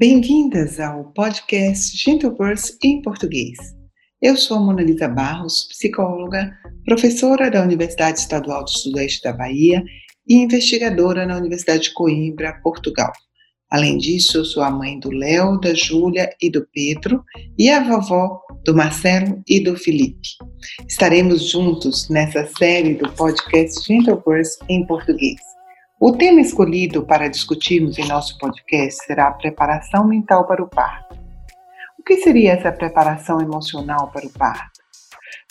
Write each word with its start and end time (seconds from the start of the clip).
Bem-vindas 0.00 0.80
ao 0.80 1.12
podcast 1.12 1.94
Gentle 1.94 2.30
Birth 2.30 2.70
em 2.82 3.02
português. 3.02 3.58
Eu 4.22 4.34
sou 4.34 4.56
a 4.56 4.60
Mona 4.60 4.82
Lisa 4.82 5.06
Barros, 5.06 5.68
psicóloga, 5.68 6.50
professora 6.86 7.50
da 7.50 7.62
Universidade 7.62 8.18
Estadual 8.18 8.64
do 8.64 8.70
Sudeste 8.70 9.22
da 9.22 9.34
Bahia 9.34 9.84
e 10.26 10.36
investigadora 10.36 11.26
na 11.26 11.36
Universidade 11.36 11.82
de 11.82 11.92
Coimbra, 11.92 12.58
Portugal. 12.62 13.12
Além 13.70 13.98
disso, 13.98 14.38
eu 14.38 14.44
sou 14.46 14.62
a 14.62 14.70
mãe 14.70 14.98
do 14.98 15.10
Léo, 15.10 15.60
da 15.60 15.74
Júlia 15.74 16.34
e 16.40 16.50
do 16.50 16.66
Pedro 16.72 17.22
e 17.58 17.68
a 17.68 17.84
vovó 17.84 18.40
do 18.64 18.74
Marcelo 18.74 19.42
e 19.46 19.60
do 19.60 19.76
Felipe. 19.76 20.30
Estaremos 20.88 21.50
juntos 21.50 22.08
nessa 22.08 22.46
série 22.56 22.94
do 22.94 23.12
podcast 23.12 23.86
Gentle 23.86 24.22
Birth 24.26 24.66
em 24.66 24.86
português. 24.86 25.38
O 26.02 26.12
tema 26.12 26.40
escolhido 26.40 27.04
para 27.04 27.28
discutirmos 27.28 27.98
em 27.98 28.08
nosso 28.08 28.38
podcast 28.38 29.04
será 29.04 29.28
a 29.28 29.32
preparação 29.32 30.02
mental 30.06 30.46
para 30.46 30.62
o 30.62 30.66
parto. 30.66 31.14
O 31.98 32.02
que 32.02 32.16
seria 32.22 32.54
essa 32.54 32.72
preparação 32.72 33.38
emocional 33.38 34.10
para 34.10 34.26
o 34.26 34.30
parto? 34.30 34.80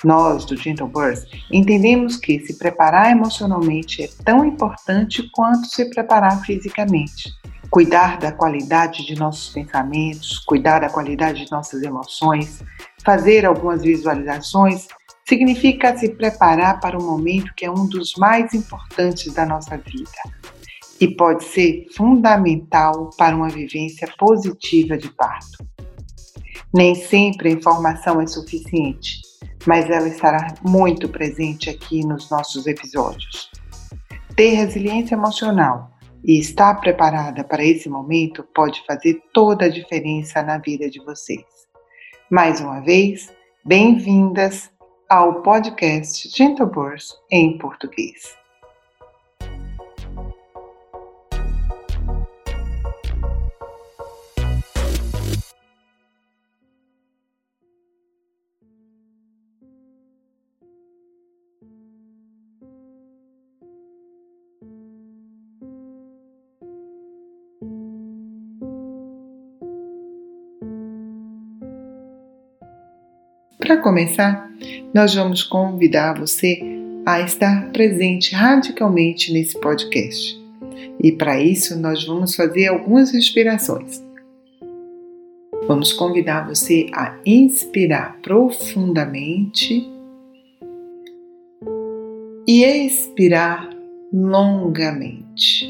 Nós, 0.03 0.45
do 0.45 0.57
Gentle 0.57 0.87
Birth, 0.87 1.27
entendemos 1.51 2.17
que 2.17 2.39
se 2.39 2.57
preparar 2.57 3.11
emocionalmente 3.11 4.01
é 4.01 4.09
tão 4.25 4.43
importante 4.43 5.29
quanto 5.35 5.67
se 5.67 5.87
preparar 5.91 6.43
fisicamente. 6.43 7.31
Cuidar 7.69 8.17
da 8.17 8.31
qualidade 8.31 9.05
de 9.05 9.13
nossos 9.13 9.53
pensamentos, 9.53 10.39
cuidar 10.39 10.79
da 10.79 10.89
qualidade 10.89 11.45
de 11.45 11.51
nossas 11.51 11.83
emoções, 11.83 12.63
fazer 13.05 13.45
algumas 13.45 13.83
visualizações 13.83 14.87
significa 15.29 15.95
se 15.95 16.09
preparar 16.09 16.79
para 16.79 16.97
um 16.97 17.05
momento 17.05 17.53
que 17.55 17.63
é 17.63 17.71
um 17.71 17.87
dos 17.87 18.13
mais 18.17 18.51
importantes 18.55 19.31
da 19.31 19.45
nossa 19.45 19.77
vida 19.77 20.09
e 20.99 21.07
pode 21.07 21.43
ser 21.43 21.85
fundamental 21.95 23.11
para 23.15 23.35
uma 23.35 23.47
vivência 23.47 24.11
positiva 24.17 24.97
de 24.97 25.07
parto. 25.11 25.63
Nem 26.73 26.95
sempre 26.95 27.49
a 27.49 27.51
informação 27.51 28.19
é 28.19 28.25
suficiente, 28.25 29.21
mas 29.67 29.87
ela 29.89 30.07
estará 30.07 30.55
muito 30.63 31.07
presente 31.07 31.69
aqui 31.69 32.03
nos 32.03 32.29
nossos 32.31 32.65
episódios. 32.65 33.51
Ter 34.35 34.55
resiliência 34.55 35.13
emocional 35.13 35.91
e 36.25 36.39
estar 36.39 36.73
preparada 36.81 37.43
para 37.43 37.63
esse 37.63 37.87
momento 37.87 38.43
pode 38.55 38.83
fazer 38.85 39.21
toda 39.31 39.65
a 39.65 39.69
diferença 39.69 40.41
na 40.41 40.57
vida 40.57 40.89
de 40.89 40.99
vocês. 41.05 41.45
Mais 42.31 42.59
uma 42.59 42.81
vez, 42.81 43.31
bem-vindas 43.63 44.71
ao 45.09 45.41
podcast 45.41 46.29
Gentle 46.29 46.67
Birth 46.67 47.15
em 47.31 47.57
português. 47.57 48.38
Para 73.69 73.77
começar, 73.77 74.51
nós 74.91 75.13
vamos 75.13 75.43
convidar 75.43 76.19
você 76.19 76.59
a 77.05 77.21
estar 77.21 77.69
presente 77.71 78.33
radicalmente 78.33 79.31
nesse 79.31 79.59
podcast. 79.59 80.43
E 80.99 81.11
para 81.11 81.39
isso, 81.39 81.79
nós 81.79 82.03
vamos 82.03 82.35
fazer 82.35 82.65
algumas 82.65 83.11
respirações. 83.11 84.03
Vamos 85.67 85.93
convidar 85.93 86.47
você 86.47 86.87
a 86.95 87.15
inspirar 87.23 88.17
profundamente 88.23 89.87
e 92.47 92.63
expirar 92.63 93.69
longamente. 94.11 95.69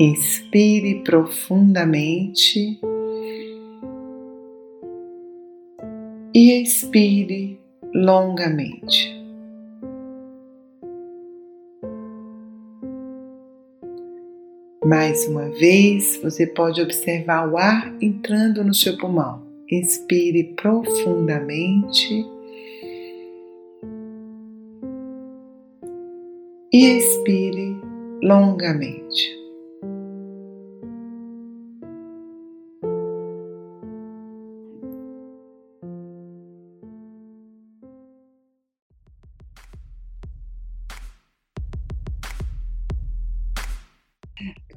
Inspire 0.00 1.02
profundamente 1.04 2.80
e 6.34 6.62
expire 6.62 7.58
longamente. 7.94 9.18
Mais 14.84 15.26
uma 15.28 15.48
vez, 15.50 16.20
você 16.22 16.46
pode 16.46 16.80
observar 16.80 17.48
o 17.48 17.56
ar 17.56 17.94
entrando 18.00 18.64
no 18.64 18.74
seu 18.74 18.96
pulmão. 18.96 19.42
Inspire 19.70 20.54
profundamente 20.56 22.26
e 26.72 26.86
expire 26.98 27.76
longamente. 28.22 29.39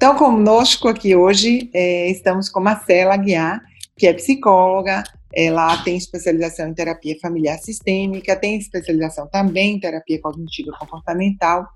Então, 0.04 0.16
conosco 0.16 0.86
aqui 0.86 1.16
hoje 1.16 1.70
é, 1.72 2.10
estamos 2.10 2.50
com 2.50 2.60
Marcela 2.60 3.16
Guiar, 3.16 3.62
que 3.96 4.06
é 4.06 4.12
psicóloga, 4.12 5.02
ela 5.34 5.78
tem 5.78 5.96
especialização 5.96 6.68
em 6.68 6.74
terapia 6.74 7.16
familiar 7.22 7.56
sistêmica, 7.56 8.36
tem 8.36 8.58
especialização 8.58 9.26
também 9.26 9.76
em 9.76 9.80
terapia 9.80 10.20
cognitiva 10.20 10.72
comportamental 10.78 11.66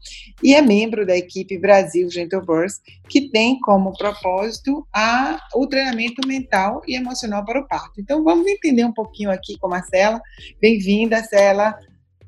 e 0.42 0.54
é 0.54 0.60
membro 0.60 1.06
da 1.06 1.16
equipe 1.16 1.56
Brasil 1.56 2.10
Gentle 2.10 2.44
Birth, 2.44 2.74
que 3.08 3.30
tem 3.30 3.58
como 3.60 3.96
propósito 3.96 4.86
a, 4.92 5.40
o 5.54 5.66
treinamento 5.66 6.28
mental 6.28 6.82
e 6.86 6.96
emocional 6.96 7.42
para 7.46 7.60
o 7.60 7.66
parto. 7.66 7.98
Então, 7.98 8.22
vamos 8.22 8.46
entender 8.46 8.84
um 8.84 8.92
pouquinho 8.92 9.30
aqui 9.30 9.56
com 9.58 9.68
a 9.68 9.70
Marcela. 9.70 10.20
Bem-vinda, 10.60 11.16
Marcela. 11.16 11.74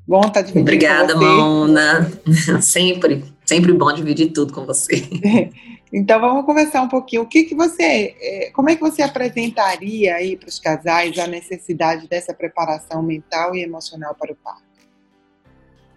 Bom 0.07 0.21
estar 0.21 0.41
dividindo 0.41 0.63
Obrigada, 0.63 1.13
com 1.13 1.19
você. 1.19 1.25
Mona. 1.27 2.11
Sempre, 2.59 3.23
sempre 3.45 3.71
bom 3.71 3.93
dividir 3.93 4.33
tudo 4.33 4.51
com 4.51 4.65
você. 4.65 5.07
Então 5.93 6.21
vamos 6.21 6.45
conversar 6.45 6.81
um 6.81 6.87
pouquinho. 6.87 7.23
O 7.23 7.27
que, 7.27 7.43
que 7.43 7.53
você, 7.53 8.15
é, 8.19 8.51
como 8.51 8.69
é 8.69 8.75
que 8.75 8.81
você 8.81 9.01
apresentaria 9.01 10.15
aí 10.15 10.37
para 10.37 10.47
os 10.47 10.59
casais 10.59 11.17
a 11.19 11.27
necessidade 11.27 12.07
dessa 12.07 12.33
preparação 12.33 13.03
mental 13.03 13.53
e 13.55 13.61
emocional 13.61 14.15
para 14.15 14.31
o 14.31 14.35
parto? 14.35 14.71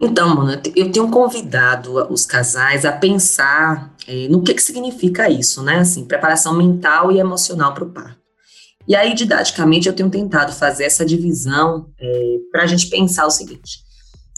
Então, 0.01 0.35
Mona, 0.35 0.61
eu 0.75 0.91
tenho 0.91 1.09
convidado 1.09 1.95
os 2.13 2.27
casais 2.27 2.85
a 2.85 2.93
pensar 2.93 3.95
é, 4.07 4.29
no 4.29 4.43
que, 4.43 4.53
que 4.53 4.63
significa 4.63 5.31
isso, 5.31 5.63
né? 5.63 5.79
Assim, 5.79 6.05
preparação 6.05 6.57
mental 6.57 7.13
e 7.13 7.19
emocional 7.19 7.73
para 7.73 7.85
o 7.85 7.91
parto. 7.91 8.19
E 8.87 8.95
aí, 8.95 9.15
didaticamente, 9.15 9.89
eu 9.89 9.95
tenho 9.95 10.11
tentado 10.11 10.53
fazer 10.53 10.85
essa 10.85 11.07
divisão 11.07 11.89
é, 11.99 12.37
para 12.51 12.65
a 12.65 12.67
gente 12.67 12.89
pensar 12.89 13.25
o 13.27 13.31
seguinte: 13.31 13.84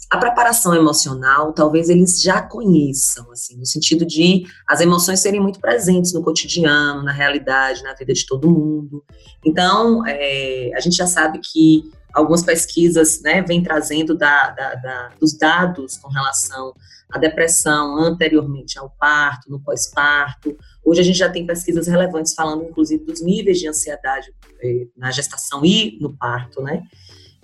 a 0.09 0.19
preparação 0.19 0.75
emocional, 0.75 1.53
talvez 1.53 1.89
eles 1.89 2.21
já 2.21 2.41
conheçam, 2.41 3.31
assim, 3.33 3.57
no 3.57 3.67
sentido 3.67 4.07
de 4.07 4.47
as 4.67 4.81
emoções 4.81 5.21
serem 5.21 5.41
muito 5.41 5.59
presentes 5.59 6.13
no 6.13 6.23
cotidiano, 6.23 7.03
na 7.03 7.13
realidade, 7.13 7.83
na 7.83 7.93
vida 7.93 8.13
de 8.13 8.25
todo 8.25 8.49
mundo. 8.49 9.05
Então, 9.45 10.07
é, 10.07 10.71
a 10.77 10.81
gente 10.81 10.97
já 10.97 11.07
sabe 11.07 11.41
que 11.41 11.91
algumas 12.15 12.43
pesquisas, 12.43 13.21
né, 13.21 13.43
vêm 13.43 13.63
trazendo 13.63 14.17
da, 14.17 14.51
da, 14.51 14.75
da, 14.77 15.11
dos 15.21 15.37
dados 15.37 15.99
com 15.99 16.09
relação 16.09 16.73
à 17.11 17.19
depressão 17.19 17.99
anteriormente 17.99 18.79
ao 18.79 18.89
parto, 18.89 19.51
no 19.51 19.61
pós-parto. 19.61 20.57
Hoje 20.85 21.01
a 21.01 21.05
gente 21.05 21.19
já 21.19 21.29
tem 21.29 21.45
pesquisas 21.45 21.87
relevantes 21.87 22.33
falando, 22.33 22.65
inclusive, 22.65 23.05
dos 23.05 23.21
níveis 23.21 23.59
de 23.59 23.69
ansiedade 23.69 24.33
é, 24.63 24.87
na 24.97 25.11
gestação 25.11 25.65
e 25.65 25.99
no 26.01 26.17
parto, 26.17 26.63
né? 26.63 26.85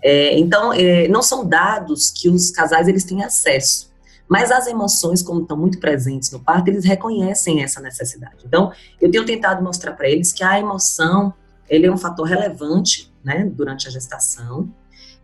É, 0.02 0.38
então, 0.38 0.72
é, 0.72 1.06
não 1.08 1.22
são 1.22 1.46
dados 1.46 2.10
que 2.10 2.28
os 2.28 2.50
casais 2.50 2.88
eles 2.88 3.04
têm 3.04 3.22
acesso, 3.22 3.92
mas 4.28 4.50
as 4.50 4.66
emoções, 4.66 5.22
como 5.22 5.42
estão 5.42 5.56
muito 5.56 5.78
presentes 5.78 6.30
no 6.30 6.40
parto, 6.40 6.68
eles 6.68 6.84
reconhecem 6.84 7.62
essa 7.62 7.80
necessidade. 7.80 8.44
Então, 8.44 8.72
eu 9.00 9.10
tenho 9.10 9.24
tentado 9.24 9.62
mostrar 9.62 9.92
para 9.92 10.08
eles 10.08 10.32
que 10.32 10.42
a 10.42 10.58
emoção 10.58 11.32
ele 11.68 11.86
é 11.86 11.92
um 11.92 11.96
fator 11.96 12.26
relevante 12.26 13.12
né, 13.24 13.48
durante 13.50 13.88
a 13.88 13.90
gestação 13.90 14.68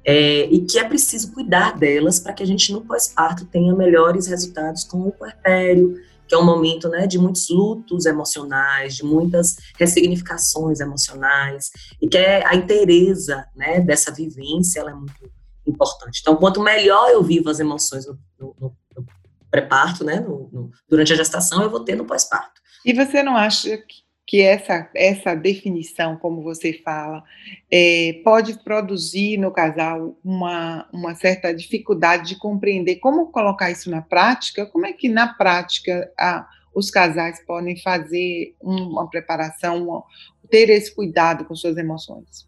é, 0.05 0.47
e 0.47 0.61
que 0.61 0.79
é 0.79 0.85
preciso 0.85 1.33
cuidar 1.33 1.77
delas 1.77 2.19
para 2.19 2.33
que 2.33 2.43
a 2.43 2.47
gente 2.47 2.73
no 2.73 2.81
pós-parto 2.81 3.45
tenha 3.45 3.75
melhores 3.75 4.27
resultados 4.27 4.85
com 4.85 5.03
o 5.03 5.13
puerpério, 5.13 5.97
que 6.29 6.35
é 6.35 6.39
um 6.39 6.45
momento 6.45 6.89
né, 6.89 7.07
de 7.07 7.19
muitos 7.19 7.49
lutos 7.49 8.07
emocionais, 8.07 8.97
de 8.97 9.05
muitas 9.05 9.57
ressignificações 9.79 10.81
emocionais, 10.81 11.71
e 12.01 12.09
que 12.09 12.19
é 12.19 12.47
a 12.47 12.55
inteireza 12.55 13.47
né, 13.57 13.81
dessa 13.81 14.13
vivência 14.13 14.81
ela 14.81 14.91
é 14.91 14.95
muito 14.95 15.31
importante. 15.67 16.21
Então, 16.21 16.37
quanto 16.37 16.61
melhor 16.61 17.11
eu 17.11 17.23
vivo 17.23 17.51
as 17.51 17.61
emoções 17.61 18.07
no, 18.07 18.19
no, 18.39 18.55
no 18.61 19.07
pré-parto, 19.51 20.05
né, 20.05 20.21
no, 20.21 20.71
durante 20.89 21.13
a 21.13 21.17
gestação, 21.17 21.63
eu 21.63 21.71
vou 21.71 21.81
ter 21.81 21.97
no 21.97 22.05
pós-parto. 22.05 22.61
E 22.85 22.93
você 22.93 23.23
não 23.23 23.37
acha 23.37 23.77
que 23.77 24.08
que 24.29 24.43
essa, 24.43 24.87
essa 24.95 25.35
definição, 25.35 26.15
como 26.19 26.43
você 26.43 26.75
fala, 26.85 27.25
é, 27.73 28.21
pode 28.23 28.63
produzir 28.63 29.39
no 29.39 29.51
casal 29.51 30.19
uma, 30.23 30.87
uma 30.93 31.15
certa 31.15 31.53
dificuldade 31.55 32.29
de 32.29 32.37
compreender 32.37 32.97
como 32.97 33.33
colocar 33.33 33.71
isso 33.71 33.91
na 33.91 34.03
prática, 34.03 34.67
como 34.67 34.85
é 34.85 34.93
que 34.93 35.09
na 35.09 35.29
prática 35.33 36.13
a, 36.21 36.47
os 36.75 36.91
casais 36.91 37.43
podem 37.47 37.81
fazer 37.81 38.55
uma 38.61 39.09
preparação, 39.09 40.05
ter 40.51 40.69
esse 40.69 40.95
cuidado 40.95 41.47
com 41.47 41.57
suas 41.57 41.79
emoções. 41.79 42.47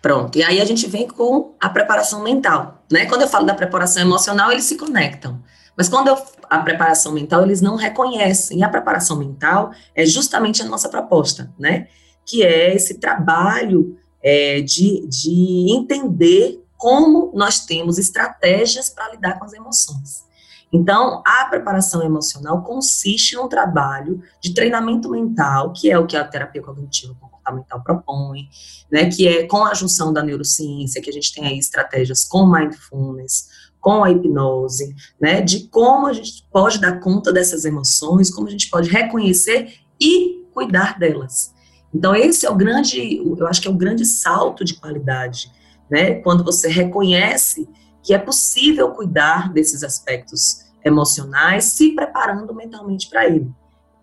Pronto, 0.00 0.38
e 0.38 0.42
aí 0.42 0.62
a 0.62 0.64
gente 0.64 0.86
vem 0.86 1.06
com 1.06 1.54
a 1.60 1.68
preparação 1.68 2.22
mental, 2.22 2.86
né? 2.90 3.04
Quando 3.04 3.20
eu 3.20 3.28
falo 3.28 3.44
da 3.44 3.54
preparação 3.54 4.02
emocional, 4.02 4.50
eles 4.50 4.64
se 4.64 4.78
conectam. 4.78 5.42
Mas 5.76 5.88
quando 5.88 6.08
eu, 6.08 6.16
a 6.48 6.58
preparação 6.58 7.12
mental, 7.12 7.42
eles 7.42 7.60
não 7.60 7.76
reconhecem. 7.76 8.58
E 8.58 8.62
a 8.62 8.68
preparação 8.68 9.16
mental 9.16 9.72
é 9.94 10.04
justamente 10.04 10.62
a 10.62 10.66
nossa 10.66 10.88
proposta, 10.88 11.52
né? 11.58 11.88
Que 12.24 12.42
é 12.42 12.74
esse 12.74 12.98
trabalho 12.98 13.98
é, 14.22 14.60
de, 14.60 15.06
de 15.08 15.66
entender 15.70 16.62
como 16.76 17.30
nós 17.34 17.64
temos 17.64 17.98
estratégias 17.98 18.90
para 18.90 19.10
lidar 19.10 19.38
com 19.38 19.44
as 19.44 19.52
emoções. 19.52 20.24
Então, 20.72 21.22
a 21.26 21.44
preparação 21.44 22.02
emocional 22.02 22.62
consiste 22.62 23.36
num 23.36 23.46
trabalho 23.46 24.22
de 24.40 24.54
treinamento 24.54 25.10
mental, 25.10 25.72
que 25.72 25.90
é 25.90 25.98
o 25.98 26.06
que 26.06 26.16
a 26.16 26.24
terapia 26.24 26.62
cognitiva 26.62 27.14
comportamental 27.20 27.82
propõe, 27.82 28.48
né, 28.90 29.10
que 29.10 29.28
é 29.28 29.46
com 29.46 29.64
a 29.64 29.74
junção 29.74 30.12
da 30.12 30.22
neurociência, 30.22 31.02
que 31.02 31.10
a 31.10 31.12
gente 31.12 31.34
tem 31.34 31.46
aí 31.46 31.58
estratégias 31.58 32.24
com 32.24 32.46
mindfulness, 32.46 33.48
com 33.82 34.04
a 34.04 34.10
hipnose, 34.12 34.94
né, 35.20 35.40
de 35.40 35.68
como 35.68 36.06
a 36.06 36.12
gente 36.12 36.46
pode 36.52 36.80
dar 36.80 37.00
conta 37.00 37.32
dessas 37.32 37.64
emoções, 37.64 38.30
como 38.30 38.46
a 38.46 38.50
gente 38.50 38.70
pode 38.70 38.88
reconhecer 38.88 39.74
e 40.00 40.46
cuidar 40.54 40.98
delas. 40.98 41.52
Então 41.92 42.14
esse 42.14 42.46
é 42.46 42.50
o 42.50 42.54
grande, 42.54 43.16
eu 43.16 43.46
acho 43.48 43.60
que 43.60 43.66
é 43.66 43.70
o 43.70 43.76
grande 43.76 44.06
salto 44.06 44.64
de 44.64 44.74
qualidade, 44.74 45.50
né, 45.90 46.14
quando 46.14 46.44
você 46.44 46.68
reconhece 46.68 47.68
que 48.02 48.14
é 48.14 48.18
possível 48.18 48.92
cuidar 48.92 49.52
desses 49.52 49.82
aspectos 49.82 50.62
emocionais, 50.84 51.64
se 51.64 51.90
preparando 51.90 52.54
mentalmente 52.54 53.08
para 53.10 53.26
ele. 53.26 53.50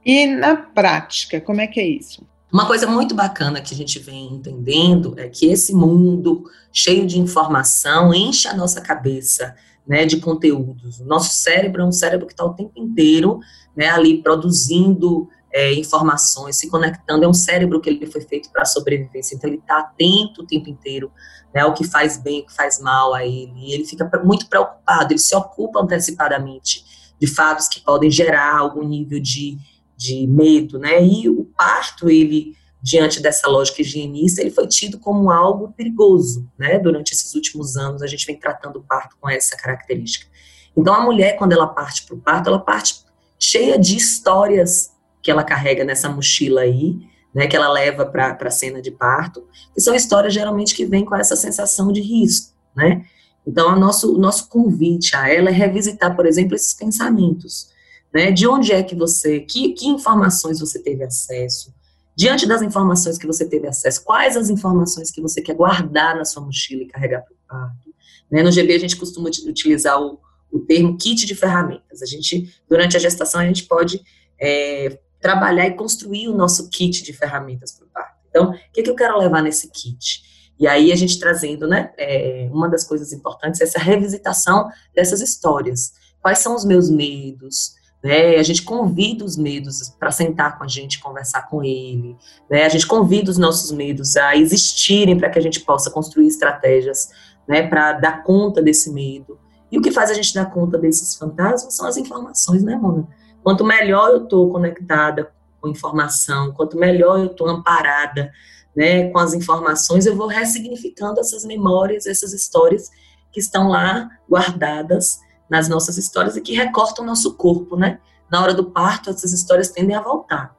E 0.05 0.27
na 0.27 0.55
prática, 0.57 1.39
como 1.39 1.61
é 1.61 1.67
que 1.67 1.79
é 1.79 1.87
isso? 1.87 2.27
Uma 2.51 2.65
coisa 2.65 2.87
muito 2.87 3.13
bacana 3.13 3.61
que 3.61 3.73
a 3.73 3.77
gente 3.77 3.99
vem 3.99 4.33
entendendo 4.33 5.13
é 5.17 5.29
que 5.29 5.45
esse 5.45 5.73
mundo 5.73 6.49
cheio 6.73 7.05
de 7.05 7.19
informação 7.19 8.13
enche 8.13 8.47
a 8.47 8.55
nossa 8.55 8.81
cabeça 8.81 9.55
né, 9.89 10.05
de 10.05 10.17
conteúdos. 10.17 10.99
O 10.99 11.05
nosso 11.05 11.33
cérebro 11.33 11.81
é 11.81 11.85
um 11.85 11.91
cérebro 11.91 12.27
que 12.27 12.33
está 12.33 12.45
o 12.45 12.53
tempo 12.53 12.73
inteiro 12.75 13.39
né, 13.75 13.89
ali 13.89 14.21
produzindo 14.21 15.27
é, 15.51 15.73
informações, 15.73 16.57
se 16.57 16.69
conectando. 16.69 17.25
É 17.25 17.27
um 17.27 17.33
cérebro 17.33 17.81
que 17.81 17.89
ele 17.89 18.05
foi 18.05 18.21
feito 18.21 18.51
para 18.51 18.65
sobrevivência, 18.65 19.33
então 19.35 19.49
ele 19.49 19.57
está 19.57 19.79
atento 19.79 20.43
o 20.43 20.45
tempo 20.45 20.69
inteiro 20.69 21.11
né, 21.51 21.61
ao 21.61 21.73
que 21.73 21.83
faz 21.83 22.17
bem, 22.17 22.41
o 22.41 22.45
que 22.45 22.55
faz 22.55 22.79
mal 22.79 23.15
a 23.15 23.25
ele. 23.25 23.51
E 23.57 23.73
ele 23.73 23.83
fica 23.83 24.07
muito 24.23 24.47
preocupado, 24.47 25.11
ele 25.11 25.19
se 25.19 25.35
ocupa 25.35 25.81
antecipadamente 25.81 26.85
de 27.19 27.25
fatos 27.25 27.67
que 27.67 27.81
podem 27.81 28.11
gerar 28.11 28.57
algum 28.57 28.87
nível 28.87 29.19
de, 29.19 29.57
de 29.97 30.27
medo, 30.27 30.77
né? 30.77 31.03
E 31.03 31.27
o 31.27 31.45
parto, 31.57 32.09
ele 32.09 32.55
diante 32.81 33.21
dessa 33.21 33.47
lógica 33.47 33.81
higienista, 33.81 34.41
ele 34.41 34.51
foi 34.51 34.67
tido 34.67 34.99
como 34.99 35.29
algo 35.29 35.73
perigoso, 35.73 36.49
né? 36.57 36.79
Durante 36.79 37.13
esses 37.13 37.35
últimos 37.35 37.75
anos, 37.75 38.01
a 38.01 38.07
gente 38.07 38.25
vem 38.25 38.39
tratando 38.39 38.79
o 38.79 38.83
parto 38.83 39.17
com 39.19 39.29
essa 39.29 39.57
característica. 39.57 40.27
Então, 40.75 40.93
a 40.93 41.01
mulher, 41.01 41.35
quando 41.35 41.51
ela 41.51 41.67
parte 41.67 42.05
para 42.05 42.15
o 42.15 42.19
parto, 42.19 42.47
ela 42.47 42.59
parte 42.59 43.03
cheia 43.37 43.77
de 43.77 43.97
histórias 43.97 44.91
que 45.21 45.29
ela 45.29 45.43
carrega 45.43 45.83
nessa 45.83 46.07
mochila 46.09 46.61
aí, 46.61 46.97
né? 47.35 47.47
Que 47.47 47.55
ela 47.55 47.69
leva 47.69 48.05
para 48.05 48.37
a 48.39 48.51
cena 48.51 48.81
de 48.81 48.91
parto, 48.91 49.45
que 49.73 49.81
são 49.81 49.93
histórias 49.93 50.33
geralmente 50.33 50.73
que 50.73 50.85
vêm 50.85 51.03
com 51.03 51.15
essa 51.15 51.35
sensação 51.35 51.91
de 51.91 52.01
risco, 52.01 52.55
né? 52.75 53.05
Então, 53.45 53.73
o 53.73 53.79
nosso, 53.79 54.17
nosso 54.17 54.47
convite 54.47 55.15
a 55.15 55.27
ela 55.27 55.49
é 55.49 55.53
revisitar, 55.53 56.15
por 56.15 56.25
exemplo, 56.25 56.55
esses 56.55 56.73
pensamentos, 56.73 57.69
né? 58.13 58.31
De 58.31 58.47
onde 58.47 58.71
é 58.71 58.81
que 58.81 58.95
você, 58.95 59.41
que, 59.41 59.73
que 59.73 59.87
informações 59.87 60.61
você 60.61 60.81
teve 60.81 61.03
acesso, 61.03 61.73
Diante 62.19 62.45
das 62.45 62.61
informações 62.61 63.17
que 63.17 63.25
você 63.25 63.47
teve 63.47 63.65
acesso, 63.65 64.03
quais 64.03 64.35
as 64.35 64.49
informações 64.49 65.09
que 65.09 65.21
você 65.21 65.41
quer 65.41 65.55
guardar 65.55 66.17
na 66.17 66.25
sua 66.25 66.43
mochila 66.43 66.81
e 66.83 66.85
carregar 66.85 67.21
para 67.21 67.31
o 67.31 67.37
parto? 67.47 67.95
Né? 68.29 68.43
No 68.43 68.51
GB 68.51 68.73
a 68.73 68.77
gente 68.77 68.97
costuma 68.97 69.29
utilizar 69.29 69.97
o, 70.01 70.19
o 70.51 70.59
termo 70.59 70.97
kit 70.97 71.25
de 71.25 71.33
ferramentas. 71.33 72.01
A 72.01 72.05
gente, 72.05 72.53
durante 72.67 72.97
a 72.97 72.99
gestação, 72.99 73.39
a 73.39 73.45
gente 73.45 73.63
pode 73.63 74.03
é, 74.37 74.99
trabalhar 75.21 75.65
e 75.67 75.75
construir 75.75 76.27
o 76.27 76.35
nosso 76.35 76.69
kit 76.69 77.03
de 77.03 77.13
ferramentas 77.13 77.71
para 77.71 77.85
o 77.85 77.89
parto. 77.89 78.17
Então, 78.29 78.49
o 78.49 78.71
que, 78.73 78.83
que 78.83 78.89
eu 78.89 78.95
quero 78.97 79.17
levar 79.17 79.41
nesse 79.41 79.69
kit? 79.69 80.21
E 80.59 80.67
aí 80.67 80.91
a 80.91 80.97
gente 80.97 81.17
trazendo, 81.21 81.69
né, 81.69 81.93
é, 81.97 82.49
uma 82.51 82.67
das 82.67 82.83
coisas 82.83 83.13
importantes 83.13 83.61
é 83.61 83.63
essa 83.63 83.79
revisitação 83.79 84.69
dessas 84.93 85.21
histórias. 85.21 85.93
Quais 86.21 86.39
são 86.39 86.53
os 86.53 86.65
meus 86.65 86.89
medos? 86.89 87.78
Né? 88.03 88.37
A 88.37 88.43
gente 88.43 88.63
convida 88.63 89.25
os 89.25 89.37
medos 89.37 89.89
para 89.99 90.11
sentar 90.11 90.57
com 90.57 90.63
a 90.63 90.67
gente, 90.67 90.99
conversar 90.99 91.49
com 91.49 91.63
ele. 91.63 92.15
Né? 92.49 92.63
A 92.65 92.69
gente 92.69 92.87
convida 92.87 93.29
os 93.29 93.37
nossos 93.37 93.71
medos 93.71 94.15
a 94.15 94.35
existirem 94.35 95.17
para 95.17 95.29
que 95.29 95.39
a 95.39 95.41
gente 95.41 95.59
possa 95.61 95.91
construir 95.91 96.27
estratégias 96.27 97.09
né, 97.47 97.67
para 97.67 97.93
dar 97.93 98.23
conta 98.23 98.61
desse 98.61 98.91
medo. 98.91 99.37
E 99.71 99.77
o 99.77 99.81
que 99.81 99.91
faz 99.91 100.09
a 100.09 100.13
gente 100.13 100.33
dar 100.33 100.45
conta 100.51 100.77
desses 100.77 101.15
fantasmas 101.15 101.75
são 101.75 101.87
as 101.87 101.97
informações, 101.97 102.63
né, 102.63 102.75
Mona? 102.75 103.07
Quanto 103.43 103.63
melhor 103.63 104.09
eu 104.11 104.23
estou 104.23 104.49
conectada 104.49 105.31
com 105.61 105.69
informação, 105.69 106.53
quanto 106.53 106.77
melhor 106.77 107.19
eu 107.19 107.27
estou 107.27 107.47
amparada 107.47 108.31
né, 108.75 109.09
com 109.09 109.19
as 109.19 109.33
informações, 109.33 110.05
eu 110.05 110.15
vou 110.15 110.27
ressignificando 110.27 111.19
essas 111.19 111.43
memórias, 111.43 112.05
essas 112.05 112.33
histórias 112.33 112.89
que 113.31 113.39
estão 113.39 113.67
lá 113.67 114.09
guardadas 114.29 115.19
nas 115.49 115.67
nossas 115.67 115.97
histórias 115.97 116.37
e 116.37 116.41
que 116.41 116.53
recortam 116.53 117.03
o 117.03 117.07
nosso 117.07 117.35
corpo, 117.35 117.75
né? 117.75 117.99
Na 118.31 118.41
hora 118.41 118.53
do 118.53 118.65
parto, 118.65 119.09
essas 119.09 119.33
histórias 119.33 119.69
tendem 119.69 119.95
a 119.95 120.01
voltar. 120.01 120.55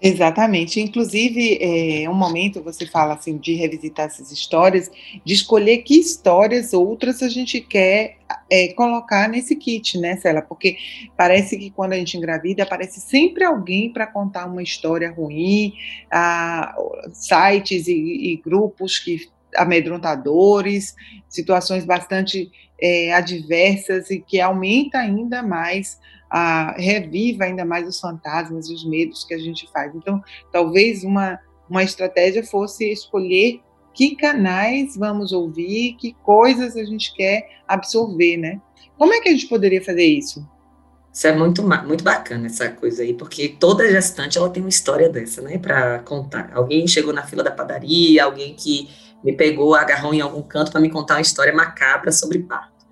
Exatamente. 0.00 0.80
Inclusive, 0.80 1.58
é 1.60 2.08
um 2.08 2.14
momento 2.14 2.62
você 2.62 2.86
fala 2.86 3.14
assim 3.14 3.36
de 3.36 3.54
revisitar 3.54 4.06
essas 4.06 4.30
histórias, 4.30 4.88
de 5.24 5.34
escolher 5.34 5.78
que 5.78 5.98
histórias 5.98 6.72
outras 6.72 7.20
a 7.20 7.28
gente 7.28 7.60
quer 7.60 8.18
é, 8.48 8.68
colocar 8.74 9.28
nesse 9.28 9.56
kit, 9.56 9.98
né, 9.98 10.16
Cela? 10.16 10.40
Porque 10.40 10.76
parece 11.16 11.58
que 11.58 11.70
quando 11.70 11.94
a 11.94 11.96
gente 11.96 12.16
engravida, 12.16 12.62
aparece 12.62 13.00
sempre 13.00 13.42
alguém 13.42 13.92
para 13.92 14.06
contar 14.06 14.46
uma 14.46 14.62
história 14.62 15.10
ruim, 15.10 15.74
ah, 16.12 16.76
sites 17.12 17.88
e, 17.88 17.92
e 18.32 18.36
grupos 18.36 18.98
que 19.00 19.28
amedrontadores, 19.56 20.94
situações 21.28 21.84
bastante 21.84 22.52
é, 22.80 23.12
adversas 23.12 24.10
e 24.10 24.20
que 24.20 24.40
aumenta 24.40 24.98
ainda 24.98 25.42
mais, 25.42 25.98
a, 26.30 26.72
reviva 26.78 27.44
ainda 27.44 27.64
mais 27.64 27.86
os 27.88 28.00
fantasmas 28.00 28.68
e 28.68 28.74
os 28.74 28.88
medos 28.88 29.24
que 29.24 29.34
a 29.34 29.38
gente 29.38 29.70
faz. 29.72 29.94
Então, 29.94 30.22
talvez 30.52 31.04
uma, 31.04 31.38
uma 31.68 31.82
estratégia 31.82 32.44
fosse 32.44 32.90
escolher 32.90 33.60
que 33.94 34.14
canais 34.14 34.96
vamos 34.96 35.32
ouvir, 35.32 35.96
que 35.98 36.14
coisas 36.22 36.76
a 36.76 36.84
gente 36.84 37.12
quer 37.16 37.48
absorver, 37.66 38.36
né? 38.36 38.60
Como 38.96 39.12
é 39.12 39.20
que 39.20 39.28
a 39.28 39.32
gente 39.32 39.48
poderia 39.48 39.82
fazer 39.82 40.04
isso? 40.04 40.46
Isso 41.12 41.26
é 41.26 41.34
muito, 41.34 41.64
muito 41.84 42.04
bacana, 42.04 42.46
essa 42.46 42.68
coisa 42.68 43.02
aí, 43.02 43.12
porque 43.12 43.48
toda 43.48 43.90
gestante 43.90 44.38
ela 44.38 44.50
tem 44.50 44.62
uma 44.62 44.68
história 44.68 45.08
dessa, 45.08 45.42
né, 45.42 45.58
para 45.58 45.98
contar. 46.00 46.50
Alguém 46.54 46.86
chegou 46.86 47.12
na 47.12 47.26
fila 47.26 47.42
da 47.42 47.50
padaria, 47.50 48.22
alguém 48.22 48.54
que 48.54 48.88
me 49.24 49.32
pegou, 49.32 49.74
agarrou 49.74 50.14
em 50.14 50.20
algum 50.20 50.42
canto 50.42 50.70
para 50.70 50.80
me 50.80 50.90
contar 50.90 51.14
uma 51.14 51.20
história 51.20 51.54
macabra 51.54 52.12
sobre 52.12 52.40
parto. 52.40 52.86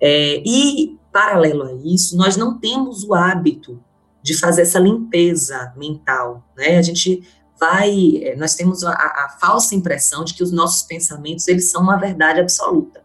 É, 0.00 0.42
e, 0.44 0.98
paralelo 1.12 1.62
a 1.62 1.72
isso, 1.84 2.16
nós 2.16 2.36
não 2.36 2.58
temos 2.58 3.04
o 3.04 3.14
hábito 3.14 3.82
de 4.22 4.38
fazer 4.38 4.62
essa 4.62 4.78
limpeza 4.78 5.72
mental, 5.76 6.44
né? 6.56 6.78
A 6.78 6.82
gente 6.82 7.22
vai, 7.58 8.16
é, 8.22 8.36
nós 8.36 8.54
temos 8.54 8.82
a, 8.82 8.92
a, 8.92 9.36
falsa 9.40 9.74
impressão 9.74 10.24
de 10.24 10.34
que 10.34 10.42
os 10.42 10.50
nossos 10.50 10.82
pensamentos, 10.82 11.46
eles 11.46 11.70
são 11.70 11.82
uma 11.82 11.96
verdade 11.96 12.40
absoluta. 12.40 13.02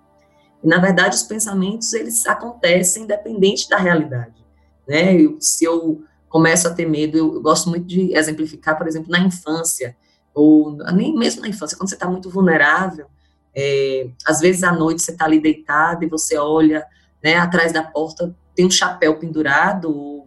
E, 0.63 0.67
na 0.67 0.79
verdade, 0.79 1.15
os 1.15 1.23
pensamentos, 1.23 1.93
eles 1.93 2.25
acontecem 2.25 3.03
independente 3.03 3.69
da 3.69 3.77
realidade, 3.77 4.43
né? 4.87 5.13
Eu, 5.19 5.37
se 5.39 5.63
eu 5.63 6.01
começo 6.29 6.67
a 6.67 6.73
ter 6.73 6.87
medo, 6.87 7.17
eu, 7.17 7.35
eu 7.35 7.41
gosto 7.41 7.69
muito 7.69 7.85
de 7.85 8.15
exemplificar, 8.15 8.77
por 8.77 8.87
exemplo, 8.87 9.11
na 9.11 9.19
infância, 9.19 9.95
ou 10.37 10.77
nem 10.93 11.15
mesmo 11.15 11.41
na 11.41 11.47
infância, 11.47 11.75
quando 11.75 11.89
você 11.89 11.95
está 11.95 12.07
muito 12.07 12.29
vulnerável, 12.29 13.07
é, 13.55 14.09
às 14.25 14.39
vezes 14.39 14.63
à 14.63 14.71
noite 14.71 15.01
você 15.01 15.11
está 15.11 15.25
ali 15.25 15.39
deitado 15.39 16.03
e 16.03 16.07
você 16.07 16.37
olha, 16.37 16.85
né, 17.23 17.37
atrás 17.37 17.73
da 17.73 17.81
porta 17.81 18.35
tem 18.55 18.65
um 18.65 18.71
chapéu 18.71 19.17
pendurado, 19.17 20.23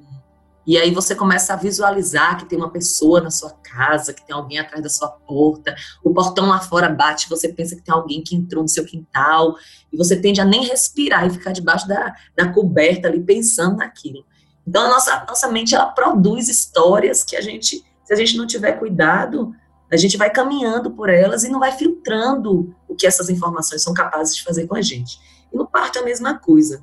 e 0.66 0.76
aí 0.76 0.92
você 0.92 1.14
começa 1.14 1.52
a 1.52 1.56
visualizar 1.56 2.36
que 2.36 2.44
tem 2.44 2.58
uma 2.58 2.70
pessoa 2.70 3.20
na 3.20 3.30
sua 3.30 3.50
casa, 3.50 4.12
que 4.12 4.26
tem 4.26 4.34
alguém 4.34 4.58
atrás 4.58 4.82
da 4.82 4.88
sua 4.88 5.08
porta, 5.08 5.74
o 6.02 6.12
portão 6.12 6.48
lá 6.48 6.60
fora 6.60 6.88
bate, 6.88 7.28
você 7.28 7.48
pensa 7.48 7.76
que 7.76 7.82
tem 7.82 7.94
alguém 7.94 8.22
que 8.22 8.34
entrou 8.34 8.62
no 8.62 8.68
seu 8.68 8.84
quintal, 8.84 9.56
e 9.92 9.96
você 9.96 10.16
tende 10.16 10.40
a 10.40 10.44
nem 10.44 10.64
respirar 10.64 11.26
e 11.26 11.30
ficar 11.30 11.52
debaixo 11.52 11.86
da, 11.86 12.14
da 12.36 12.52
coberta 12.52 13.08
ali 13.08 13.20
pensando 13.20 13.76
naquilo. 13.76 14.24
Então, 14.66 14.86
a 14.86 14.88
nossa, 14.88 15.24
nossa 15.26 15.48
mente, 15.48 15.74
ela 15.74 15.86
produz 15.86 16.48
histórias 16.48 17.24
que 17.24 17.36
a 17.36 17.40
gente, 17.40 17.84
se 18.04 18.12
a 18.12 18.16
gente 18.16 18.36
não 18.36 18.46
tiver 18.46 18.72
cuidado, 18.72 19.54
a 19.90 19.96
gente 19.96 20.16
vai 20.16 20.30
caminhando 20.30 20.90
por 20.90 21.08
elas 21.08 21.42
e 21.42 21.48
não 21.48 21.58
vai 21.58 21.72
filtrando 21.72 22.74
o 22.88 22.94
que 22.94 23.06
essas 23.06 23.28
informações 23.28 23.82
são 23.82 23.92
capazes 23.92 24.36
de 24.36 24.42
fazer 24.42 24.66
com 24.66 24.76
a 24.76 24.82
gente. 24.82 25.18
E 25.52 25.56
no 25.56 25.66
parto 25.66 25.98
é 25.98 26.02
a 26.02 26.04
mesma 26.04 26.38
coisa. 26.38 26.82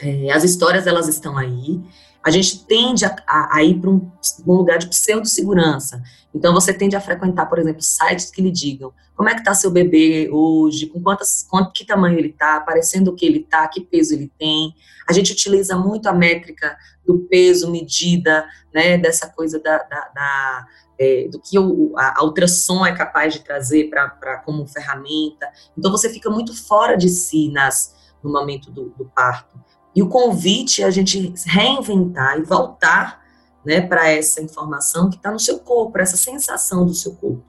É, 0.00 0.30
as 0.30 0.44
histórias, 0.44 0.86
elas 0.86 1.08
estão 1.08 1.36
aí, 1.36 1.80
a 2.24 2.30
gente 2.30 2.64
tende 2.66 3.04
a, 3.04 3.16
a, 3.26 3.56
a 3.56 3.64
ir 3.64 3.80
para 3.80 3.90
um, 3.90 4.10
um, 4.46 4.52
lugar 4.52 4.78
de 4.78 4.88
pseudo-segurança. 4.88 6.02
Então, 6.34 6.52
você 6.52 6.72
tende 6.72 6.96
a 6.96 7.00
frequentar, 7.00 7.46
por 7.46 7.58
exemplo, 7.58 7.82
sites 7.82 8.30
que 8.30 8.42
lhe 8.42 8.50
digam 8.50 8.92
como 9.18 9.28
é 9.28 9.34
que 9.34 9.40
está 9.40 9.52
seu 9.52 9.72
bebê 9.72 10.30
hoje, 10.30 10.86
com 10.86 11.02
quantas, 11.02 11.44
quanto, 11.50 11.72
que 11.72 11.84
tamanho 11.84 12.16
ele 12.16 12.28
está, 12.28 12.54
aparecendo 12.54 13.08
o 13.08 13.16
que 13.16 13.26
ele 13.26 13.40
está, 13.40 13.66
que 13.66 13.80
peso 13.80 14.14
ele 14.14 14.30
tem. 14.38 14.72
A 15.08 15.12
gente 15.12 15.32
utiliza 15.32 15.76
muito 15.76 16.08
a 16.08 16.12
métrica 16.12 16.78
do 17.04 17.18
peso, 17.28 17.68
medida, 17.68 18.48
né, 18.72 18.96
dessa 18.96 19.28
coisa 19.28 19.58
da, 19.58 19.78
da, 19.78 20.08
da 20.14 20.66
é, 21.00 21.26
do 21.32 21.40
que 21.40 21.58
o, 21.58 21.94
a, 21.96 22.20
a 22.20 22.24
ultrassom 22.24 22.86
é 22.86 22.94
capaz 22.94 23.34
de 23.34 23.40
trazer 23.40 23.90
para 23.90 24.36
como 24.44 24.68
ferramenta. 24.68 25.50
Então, 25.76 25.90
você 25.90 26.08
fica 26.08 26.30
muito 26.30 26.54
fora 26.54 26.96
de 26.96 27.08
si 27.08 27.50
nas, 27.50 27.96
no 28.22 28.30
momento 28.30 28.70
do, 28.70 28.90
do 28.90 29.04
parto. 29.04 29.58
E 29.94 30.02
o 30.02 30.08
convite 30.08 30.82
é 30.82 30.86
a 30.86 30.90
gente 30.90 31.32
reinventar 31.46 32.38
e 32.38 32.42
voltar 32.42 33.22
né, 33.64 33.80
para 33.80 34.10
essa 34.10 34.40
informação 34.40 35.10
que 35.10 35.16
está 35.16 35.30
no 35.30 35.40
seu 35.40 35.58
corpo, 35.58 35.92
para 35.92 36.02
essa 36.02 36.16
sensação 36.16 36.86
do 36.86 36.94
seu 36.94 37.14
corpo. 37.14 37.42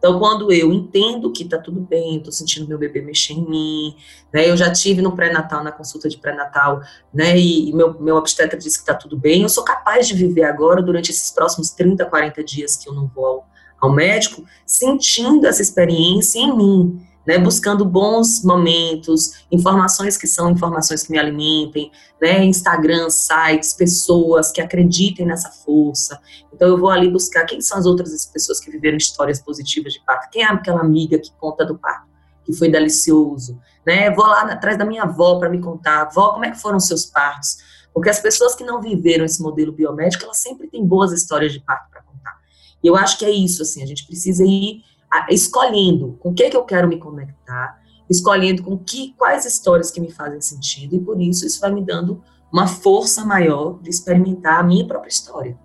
Então, 0.00 0.18
quando 0.18 0.50
eu 0.50 0.72
entendo 0.72 1.30
que 1.30 1.42
está 1.42 1.58
tudo 1.58 1.78
bem, 1.78 2.16
estou 2.16 2.32
sentindo 2.32 2.66
meu 2.66 2.78
bebê 2.78 3.02
mexer 3.02 3.34
em 3.34 3.46
mim, 3.46 3.96
né, 4.32 4.48
eu 4.48 4.56
já 4.56 4.72
tive 4.72 5.02
no 5.02 5.14
pré-natal, 5.14 5.62
na 5.62 5.70
consulta 5.70 6.08
de 6.08 6.16
pré-natal, 6.16 6.80
né, 7.12 7.36
e, 7.36 7.68
e, 7.68 7.72
meu, 7.74 8.00
meu 8.00 8.16
obstetra 8.16 8.58
disse 8.58 8.78
que 8.78 8.82
está 8.82 8.94
tudo 8.94 9.14
bem, 9.14 9.42
eu 9.42 9.48
sou 9.50 9.62
capaz 9.62 10.08
de 10.08 10.14
viver 10.14 10.44
agora, 10.44 10.80
durante 10.80 11.10
esses 11.10 11.30
próximos 11.30 11.70
30, 11.72 12.06
40 12.06 12.42
dias 12.42 12.76
que 12.76 12.88
eu 12.88 12.94
não 12.94 13.06
vou 13.14 13.26
ao, 13.26 13.48
ao 13.78 13.92
médico, 13.92 14.42
sentindo 14.64 15.46
essa 15.46 15.60
experiência 15.60 16.38
em 16.38 16.56
mim, 16.56 17.06
né, 17.30 17.38
buscando 17.38 17.84
bons 17.84 18.42
momentos, 18.42 19.44
informações 19.52 20.16
que 20.16 20.26
são 20.26 20.50
informações 20.50 21.04
que 21.04 21.12
me 21.12 21.18
alimentem, 21.18 21.88
né, 22.20 22.44
Instagram, 22.44 23.08
sites, 23.08 23.72
pessoas 23.72 24.50
que 24.50 24.60
acreditem 24.60 25.24
nessa 25.24 25.48
força. 25.48 26.20
Então 26.52 26.66
eu 26.66 26.76
vou 26.76 26.90
ali 26.90 27.08
buscar 27.08 27.44
quem 27.44 27.60
são 27.60 27.78
as 27.78 27.86
outras 27.86 28.26
pessoas 28.26 28.58
que 28.58 28.68
viveram 28.68 28.96
histórias 28.96 29.40
positivas 29.40 29.92
de 29.92 30.04
parto, 30.04 30.28
quem 30.32 30.42
é 30.42 30.46
aquela 30.46 30.80
amiga 30.80 31.20
que 31.20 31.30
conta 31.38 31.64
do 31.64 31.78
parto, 31.78 32.08
que 32.44 32.52
foi 32.52 32.68
delicioso, 32.68 33.60
né? 33.86 34.10
Vou 34.10 34.26
lá 34.26 34.42
atrás 34.42 34.76
da 34.76 34.84
minha 34.84 35.04
avó 35.04 35.38
para 35.38 35.48
me 35.48 35.60
contar, 35.60 36.00
avó, 36.00 36.32
como 36.32 36.46
é 36.46 36.50
que 36.50 36.60
foram 36.60 36.80
seus 36.80 37.06
partos? 37.06 37.58
Porque 37.94 38.10
as 38.10 38.18
pessoas 38.18 38.56
que 38.56 38.64
não 38.64 38.82
viveram 38.82 39.24
esse 39.24 39.40
modelo 39.40 39.70
biomédico, 39.70 40.24
elas 40.24 40.38
sempre 40.38 40.66
têm 40.66 40.84
boas 40.84 41.12
histórias 41.12 41.52
de 41.52 41.60
parto 41.60 41.88
para 41.92 42.02
contar. 42.02 42.40
E 42.82 42.88
eu 42.88 42.96
acho 42.96 43.16
que 43.16 43.24
é 43.24 43.30
isso, 43.30 43.62
assim, 43.62 43.84
a 43.84 43.86
gente 43.86 44.04
precisa 44.04 44.42
ir 44.44 44.82
escolhendo 45.28 46.16
com 46.20 46.30
o 46.30 46.34
que, 46.34 46.50
que 46.50 46.56
eu 46.56 46.64
quero 46.64 46.88
me 46.88 46.98
conectar, 46.98 47.80
escolhendo 48.08 48.62
com 48.62 48.78
que 48.78 49.14
quais 49.16 49.44
histórias 49.44 49.90
que 49.90 50.00
me 50.00 50.10
fazem 50.10 50.40
sentido, 50.40 50.96
e 50.96 51.00
por 51.00 51.20
isso 51.20 51.46
isso 51.46 51.60
vai 51.60 51.72
me 51.72 51.82
dando 51.82 52.22
uma 52.52 52.66
força 52.66 53.24
maior 53.24 53.80
de 53.80 53.90
experimentar 53.90 54.60
a 54.60 54.62
minha 54.62 54.86
própria 54.86 55.10
história. 55.10 55.56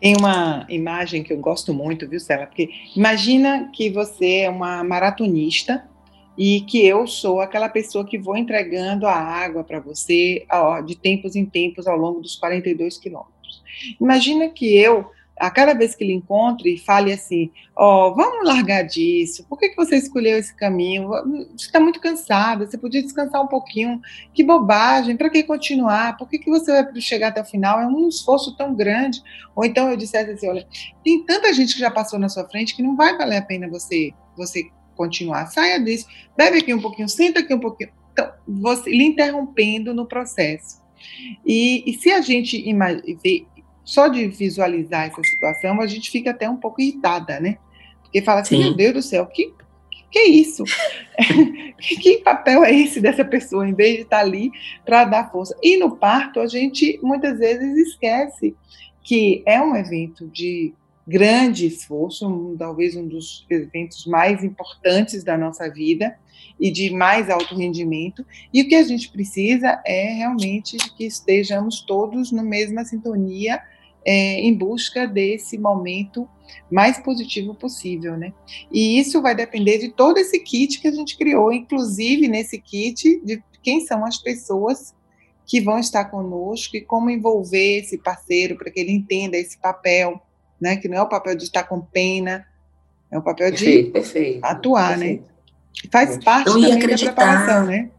Tem 0.00 0.16
uma 0.16 0.66
imagem 0.68 1.22
que 1.22 1.32
eu 1.32 1.38
gosto 1.38 1.72
muito, 1.72 2.08
viu, 2.08 2.20
Cela? 2.20 2.46
Porque 2.46 2.68
imagina 2.94 3.70
que 3.72 3.90
você 3.90 4.40
é 4.40 4.50
uma 4.50 4.82
maratonista 4.82 5.88
e 6.36 6.62
que 6.62 6.84
eu 6.84 7.06
sou 7.06 7.40
aquela 7.40 7.68
pessoa 7.68 8.04
que 8.04 8.18
vou 8.18 8.36
entregando 8.36 9.06
a 9.06 9.14
água 9.14 9.62
para 9.62 9.78
você 9.78 10.44
ó, 10.50 10.80
de 10.80 10.96
tempos 10.96 11.36
em 11.36 11.46
tempos 11.46 11.86
ao 11.86 11.96
longo 11.96 12.20
dos 12.20 12.34
42 12.34 12.98
quilômetros. 12.98 13.62
Imagina 14.00 14.48
que 14.48 14.76
eu 14.76 15.10
a 15.38 15.50
cada 15.50 15.74
vez 15.74 15.94
que 15.94 16.04
ele 16.04 16.12
encontre, 16.12 16.78
fale 16.78 17.12
assim: 17.12 17.50
Ó, 17.76 18.08
oh, 18.08 18.14
vamos 18.14 18.46
largar 18.46 18.82
disso, 18.82 19.44
por 19.48 19.58
que, 19.58 19.70
que 19.70 19.76
você 19.76 19.96
escolheu 19.96 20.38
esse 20.38 20.54
caminho? 20.54 21.08
Você 21.56 21.66
está 21.66 21.80
muito 21.80 22.00
cansada, 22.00 22.66
você 22.66 22.78
podia 22.78 23.02
descansar 23.02 23.42
um 23.42 23.48
pouquinho. 23.48 24.00
Que 24.32 24.44
bobagem, 24.44 25.16
para 25.16 25.28
que 25.28 25.42
continuar? 25.42 26.16
Por 26.16 26.28
que, 26.28 26.38
que 26.38 26.50
você 26.50 26.82
vai 26.82 27.00
chegar 27.00 27.28
até 27.28 27.42
o 27.42 27.44
final? 27.44 27.80
É 27.80 27.86
um 27.86 28.08
esforço 28.08 28.56
tão 28.56 28.74
grande. 28.74 29.22
Ou 29.56 29.64
então 29.64 29.90
eu 29.90 29.96
dissesse 29.96 30.30
assim: 30.30 30.48
olha, 30.48 30.66
tem 31.02 31.24
tanta 31.24 31.52
gente 31.52 31.74
que 31.74 31.80
já 31.80 31.90
passou 31.90 32.18
na 32.18 32.28
sua 32.28 32.48
frente 32.48 32.76
que 32.76 32.82
não 32.82 32.96
vai 32.96 33.16
valer 33.16 33.38
a 33.38 33.42
pena 33.42 33.68
você, 33.68 34.12
você 34.36 34.70
continuar. 34.94 35.46
Saia 35.46 35.80
disso, 35.80 36.06
bebe 36.36 36.58
aqui 36.58 36.72
um 36.72 36.80
pouquinho, 36.80 37.08
senta 37.08 37.40
aqui 37.40 37.52
um 37.52 37.60
pouquinho. 37.60 37.90
Então, 38.12 38.30
você 38.46 38.90
lhe 38.90 39.04
interrompendo 39.04 39.92
no 39.92 40.06
processo. 40.06 40.84
E, 41.44 41.82
e 41.86 41.94
se 41.94 42.10
a 42.10 42.20
gente 42.20 42.62
vê 43.22 43.46
só 43.84 44.08
de 44.08 44.26
visualizar 44.26 45.06
essa 45.06 45.22
situação, 45.22 45.80
a 45.80 45.86
gente 45.86 46.10
fica 46.10 46.30
até 46.30 46.48
um 46.48 46.56
pouco 46.56 46.80
irritada, 46.80 47.38
né? 47.38 47.58
Porque 48.02 48.22
fala 48.22 48.40
assim, 48.40 48.56
Sim. 48.56 48.64
meu 48.64 48.74
Deus 48.74 48.94
do 48.94 49.02
céu, 49.02 49.26
que, 49.26 49.52
que 50.10 50.18
é 50.18 50.26
isso? 50.26 50.64
que, 51.78 51.96
que, 51.96 52.18
papel 52.18 52.64
é 52.64 52.74
esse 52.74 53.00
dessa 53.00 53.24
pessoa, 53.24 53.68
em 53.68 53.74
vez 53.74 53.96
de 53.96 54.02
estar 54.02 54.20
ali 54.20 54.50
para 54.84 55.04
dar 55.04 55.30
força? 55.30 55.56
E 55.62 55.76
no 55.76 55.96
parto, 55.96 56.40
a 56.40 56.46
gente 56.46 56.98
muitas 57.02 57.38
vezes 57.38 57.88
esquece 57.88 58.54
que 59.02 59.42
é 59.44 59.60
um 59.60 59.76
evento 59.76 60.26
de 60.28 60.72
grande 61.06 61.66
esforço, 61.66 62.26
um, 62.26 62.56
talvez 62.56 62.96
um 62.96 63.06
dos 63.06 63.44
eventos 63.50 64.06
mais 64.06 64.42
importantes 64.42 65.22
da 65.22 65.36
nossa 65.36 65.68
vida 65.68 66.16
e 66.58 66.70
de 66.70 66.90
mais 66.90 67.28
alto 67.28 67.54
rendimento. 67.54 68.24
E 68.52 68.62
o 68.62 68.68
que 68.68 68.74
a 68.74 68.82
gente 68.82 69.10
precisa 69.10 69.82
é 69.84 70.14
realmente 70.14 70.76
que 70.96 71.04
estejamos 71.04 71.82
todos 71.82 72.32
na 72.32 72.42
mesma 72.42 72.84
sintonia 72.84 73.60
é, 74.04 74.40
em 74.40 74.52
busca 74.52 75.06
desse 75.06 75.58
momento 75.58 76.28
mais 76.70 76.98
positivo 76.98 77.54
possível, 77.54 78.16
né? 78.16 78.32
E 78.70 78.98
isso 78.98 79.22
vai 79.22 79.34
depender 79.34 79.78
de 79.78 79.90
todo 79.90 80.18
esse 80.18 80.38
kit 80.40 80.80
que 80.80 80.88
a 80.88 80.92
gente 80.92 81.16
criou, 81.16 81.52
inclusive 81.52 82.28
nesse 82.28 82.58
kit 82.58 83.20
de 83.24 83.42
quem 83.62 83.80
são 83.80 84.04
as 84.04 84.18
pessoas 84.18 84.94
que 85.46 85.60
vão 85.60 85.78
estar 85.78 86.06
conosco 86.06 86.76
e 86.76 86.80
como 86.80 87.10
envolver 87.10 87.80
esse 87.80 87.98
parceiro 87.98 88.56
para 88.56 88.70
que 88.70 88.80
ele 88.80 88.92
entenda 88.92 89.36
esse 89.36 89.58
papel, 89.58 90.20
né? 90.60 90.76
Que 90.76 90.88
não 90.88 90.98
é 90.98 91.02
o 91.02 91.08
papel 91.08 91.36
de 91.36 91.44
estar 91.44 91.64
com 91.64 91.80
pena, 91.80 92.46
é 93.10 93.18
o 93.18 93.22
papel 93.22 93.50
perfeito, 93.50 93.86
de 93.86 93.92
perfeito, 93.92 94.44
atuar, 94.44 94.96
né? 94.96 95.06
perfeito. 95.06 95.22
né? 95.22 95.90
Faz 95.90 96.24
parte 96.24 96.50
então, 96.50 96.62
também 96.62 96.88
da 96.88 96.96
preparação, 96.96 97.66
né? 97.66 97.90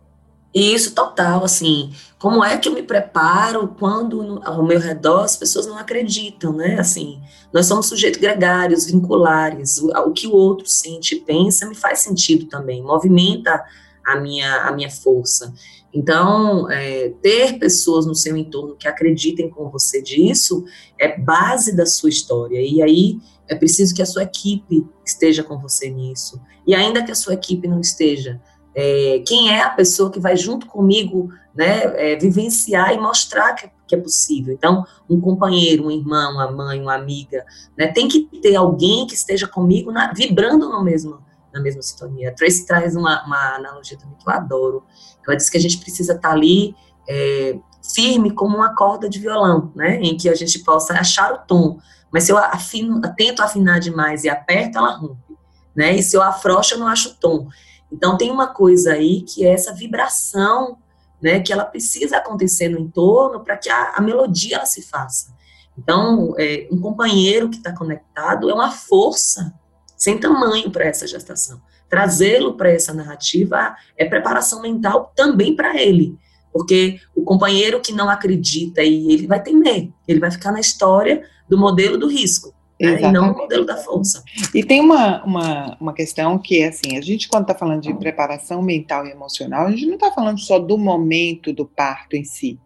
Isso, 0.56 0.96
total, 0.96 1.44
assim, 1.44 1.92
como 2.18 2.42
é 2.42 2.58
que 2.58 2.70
eu 2.70 2.74
me 2.74 2.82
preparo 2.82 3.76
quando 3.78 4.40
ao 4.46 4.66
meu 4.66 4.80
redor 4.80 5.26
as 5.26 5.36
pessoas 5.36 5.68
não 5.68 5.78
acreditam, 5.78 6.54
né, 6.54 6.80
assim, 6.80 7.20
nós 7.52 7.66
somos 7.66 7.88
sujeitos 7.88 8.22
gregários, 8.22 8.86
vinculares, 8.86 9.80
o, 9.80 9.90
o 9.90 10.14
que 10.14 10.28
o 10.28 10.32
outro 10.32 10.66
sente 10.66 11.16
e 11.16 11.20
pensa 11.20 11.68
me 11.68 11.76
faz 11.76 12.00
sentido 12.00 12.46
também, 12.46 12.82
movimenta 12.82 13.62
a 14.08 14.18
minha, 14.18 14.62
a 14.62 14.72
minha 14.72 14.90
força. 14.90 15.54
Então, 15.94 16.72
é, 16.72 17.10
ter 17.22 17.60
pessoas 17.60 18.06
no 18.06 18.16
seu 18.16 18.38
entorno 18.38 18.78
que 18.78 18.88
acreditem 18.88 19.50
com 19.50 19.70
você 19.70 20.02
disso 20.02 20.64
é 20.98 21.18
base 21.18 21.76
da 21.76 21.86
sua 21.86 22.08
história, 22.08 22.62
e 22.62 22.82
aí 22.82 23.20
é 23.50 23.56
preciso 23.56 23.94
que 23.94 24.02
a 24.02 24.06
sua 24.06 24.24
equipe 24.24 24.88
esteja 25.06 25.44
com 25.44 25.60
você 25.60 25.90
nisso, 25.90 26.42
e 26.66 26.74
ainda 26.74 27.04
que 27.04 27.12
a 27.12 27.16
sua 27.16 27.34
equipe 27.34 27.68
não 27.68 27.82
esteja, 27.82 28.42
é, 28.76 29.24
quem 29.26 29.50
é 29.50 29.62
a 29.62 29.70
pessoa 29.70 30.12
que 30.12 30.20
vai 30.20 30.36
junto 30.36 30.68
comigo 30.68 31.30
né, 31.56 31.84
é, 31.96 32.16
vivenciar 32.18 32.94
e 32.94 33.00
mostrar 33.00 33.54
que, 33.54 33.72
que, 33.88 33.96
é 33.96 33.98
possível. 33.98 34.54
Então, 34.54 34.86
um 35.10 35.20
companheiro, 35.22 35.86
um 35.86 35.92
irmão, 35.92 36.34
uma 36.34 36.52
mãe, 36.52 36.82
uma 36.82 36.94
amiga, 36.94 37.46
né, 37.78 37.88
tem 37.88 38.10
que 38.10 38.28
ter 38.42 38.56
alguém 38.56 39.08
que 39.08 39.14
esteja 39.14 39.48
comigo 39.48 39.92
na, 39.92 40.12
vibrando 40.12 40.68
no 40.70 40.84
mesmo, 40.84 41.20
na 41.54 41.62
mesma 41.62 41.82
sintonia. 41.82 42.30
A 42.30 42.34
Tracy 42.34 42.66
traz 42.66 42.98
uma, 42.98 43.26
uma, 43.26 43.56
analogia 43.56 43.98
também 43.98 44.18
que 44.18 44.30
eu 44.30 44.34
adoro. 44.34 44.84
Ela 45.26 45.38
diz 45.38 45.50
que 45.50 45.58
a 45.58 45.62
gente 45.62 45.78
precisa 45.78 46.14
estar 46.14 46.32
ali 46.32 46.76
é, 47.08 47.58
firme 47.94 48.32
como 48.32 48.58
uma 48.58 48.76
corda 48.76 49.08
de 49.08 49.20
violão, 49.20 49.72
né, 49.74 50.02
em 50.02 50.18
que 50.18 50.28
a 50.28 50.36
gente 50.36 50.60
possa 50.60 50.94
achar 50.94 51.34
o 51.34 51.38
tom. 51.38 51.80
Mas 52.12 52.26
se 52.26 52.32
eu 52.34 52.38
afino, 52.38 53.02
tento 53.16 53.42
afinar 53.42 53.80
demais 53.80 54.26
e 54.26 54.30
aperto, 54.30 54.78
ela 54.78 54.98
rompe. 54.98 55.36
Né? 55.74 55.96
E 55.96 56.04
se 56.04 56.16
eu 56.16 56.22
afrouxo, 56.22 56.74
eu 56.74 56.80
não 56.80 56.88
acho 56.88 57.10
o 57.10 57.14
tom. 57.16 57.48
Então 57.92 58.18
tem 58.18 58.32
uma 58.32 58.48
coisa 58.48 58.94
aí 58.94 59.22
que 59.22 59.46
é 59.46 59.54
essa 59.54 59.74
vibração, 59.74 60.78
né, 61.22 61.40
que 61.40 61.54
ela 61.54 61.66
precisa 61.66 62.18
acontecer 62.18 62.70
no 62.70 62.80
entorno 62.80 63.44
para 63.44 63.58
que 63.58 63.70
a, 63.70 63.94
a, 63.96 64.02
melodia 64.02 64.58
ela 64.58 64.66
se 64.66 64.82
faça. 64.82 65.34
Então, 65.78 66.34
é, 66.38 66.68
um 66.72 66.80
companheiro 66.80 67.50
que 67.50 67.58
está 67.58 67.74
conectado 67.76 68.50
é 68.50 68.54
uma 68.54 68.72
força 68.72 69.54
sem 69.98 70.18
tamanho 70.18 70.72
para 70.72 70.86
essa 70.86 71.08
gestação. 71.08 71.62
Trazê-lo 71.90 72.56
para 72.56 72.70
essa 72.70 72.94
narrativa 72.94 73.76
é 73.98 74.06
preparação 74.06 74.62
mental 74.62 75.12
também 75.16 75.56
para 75.56 75.80
ele, 75.80 76.18
porque 76.52 77.00
o 77.16 77.24
companheiro 77.24 77.82
que 77.82 77.92
não 77.92 78.10
acredita 78.10 78.82
e 78.82 79.12
ele 79.12 79.28
vai 79.28 79.42
temer, 79.42 79.92
ele 80.08 80.20
vai 80.20 80.32
ficar 80.32 80.52
na 80.52 80.60
história 80.60 81.24
do 81.48 81.58
modelo 81.58 81.98
do 81.98 82.08
risco. 82.08 82.55
Né, 82.80 83.00
e 83.02 83.12
não 83.12 83.32
o 83.32 83.38
modelo 83.38 83.66
da 83.66 83.78
força. 83.78 84.24
E 84.54 84.64
tem 84.64 84.82
uma, 84.82 85.24
uma, 85.24 85.78
uma 85.80 85.94
questão 85.94 86.38
que 86.38 86.62
é 86.62 86.68
assim, 86.68 86.98
a 86.98 87.02
gente 87.02 87.28
quando 87.28 87.44
está 87.44 87.56
falando 87.56 87.82
de 87.82 87.94
preparação 87.94 88.62
mental 88.62 89.06
e 89.06 89.12
emocional, 89.12 89.68
a 89.68 89.72
gente 89.72 89.86
não 89.86 89.96
está 89.96 90.12
falando 90.12 90.40
só 90.40 90.60
do 90.60 90.78
momento 90.78 91.54
do 91.54 91.66
parto 91.66 92.16
em 92.16 92.24
si, 92.24 92.60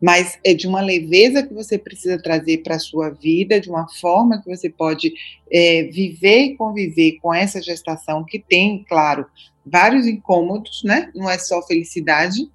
mas 0.00 0.38
é 0.44 0.52
de 0.52 0.66
uma 0.66 0.80
leveza 0.80 1.42
que 1.42 1.54
você 1.54 1.78
precisa 1.78 2.20
trazer 2.20 2.58
para 2.58 2.76
a 2.76 2.80
sua 2.80 3.10
vida, 3.10 3.60
de 3.60 3.70
uma 3.70 3.88
forma 3.88 4.40
que 4.42 4.54
você 4.54 4.68
pode 4.68 5.12
é, 5.50 5.84
viver 5.84 6.40
e 6.40 6.56
conviver 6.56 7.18
com 7.22 7.32
essa 7.32 7.62
gestação 7.62 8.24
que 8.24 8.38
tem, 8.38 8.84
claro, 8.86 9.26
vários 9.64 10.06
incômodos, 10.06 10.82
né? 10.84 11.10
Não 11.14 11.30
é 11.30 11.38
só 11.38 11.62
felicidade, 11.62 12.50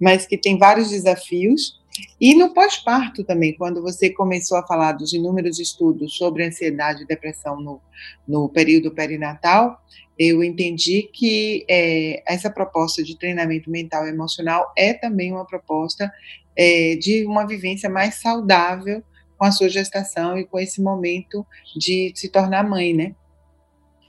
mas 0.00 0.26
que 0.26 0.38
tem 0.38 0.58
vários 0.58 0.88
desafios 0.90 1.78
e 2.20 2.34
no 2.34 2.52
pós-parto 2.52 3.24
também, 3.24 3.56
quando 3.56 3.82
você 3.82 4.10
começou 4.10 4.58
a 4.58 4.66
falar 4.66 4.92
dos 4.92 5.12
inúmeros 5.12 5.58
estudos 5.58 6.16
sobre 6.16 6.44
ansiedade 6.44 7.02
e 7.02 7.06
depressão 7.06 7.60
no, 7.60 7.80
no 8.26 8.48
período 8.48 8.90
perinatal, 8.90 9.80
eu 10.18 10.42
entendi 10.42 11.02
que 11.12 11.64
é, 11.68 12.22
essa 12.26 12.50
proposta 12.50 13.02
de 13.02 13.18
treinamento 13.18 13.70
mental 13.70 14.06
e 14.06 14.10
emocional 14.10 14.72
é 14.76 14.94
também 14.94 15.32
uma 15.32 15.44
proposta 15.44 16.10
é, 16.56 16.96
de 16.96 17.26
uma 17.26 17.46
vivência 17.46 17.90
mais 17.90 18.14
saudável 18.16 19.02
com 19.36 19.44
a 19.44 19.52
sua 19.52 19.68
gestação 19.68 20.38
e 20.38 20.46
com 20.46 20.58
esse 20.58 20.80
momento 20.80 21.46
de 21.76 22.12
se 22.14 22.28
tornar 22.28 22.64
mãe, 22.64 22.94
né? 22.94 23.14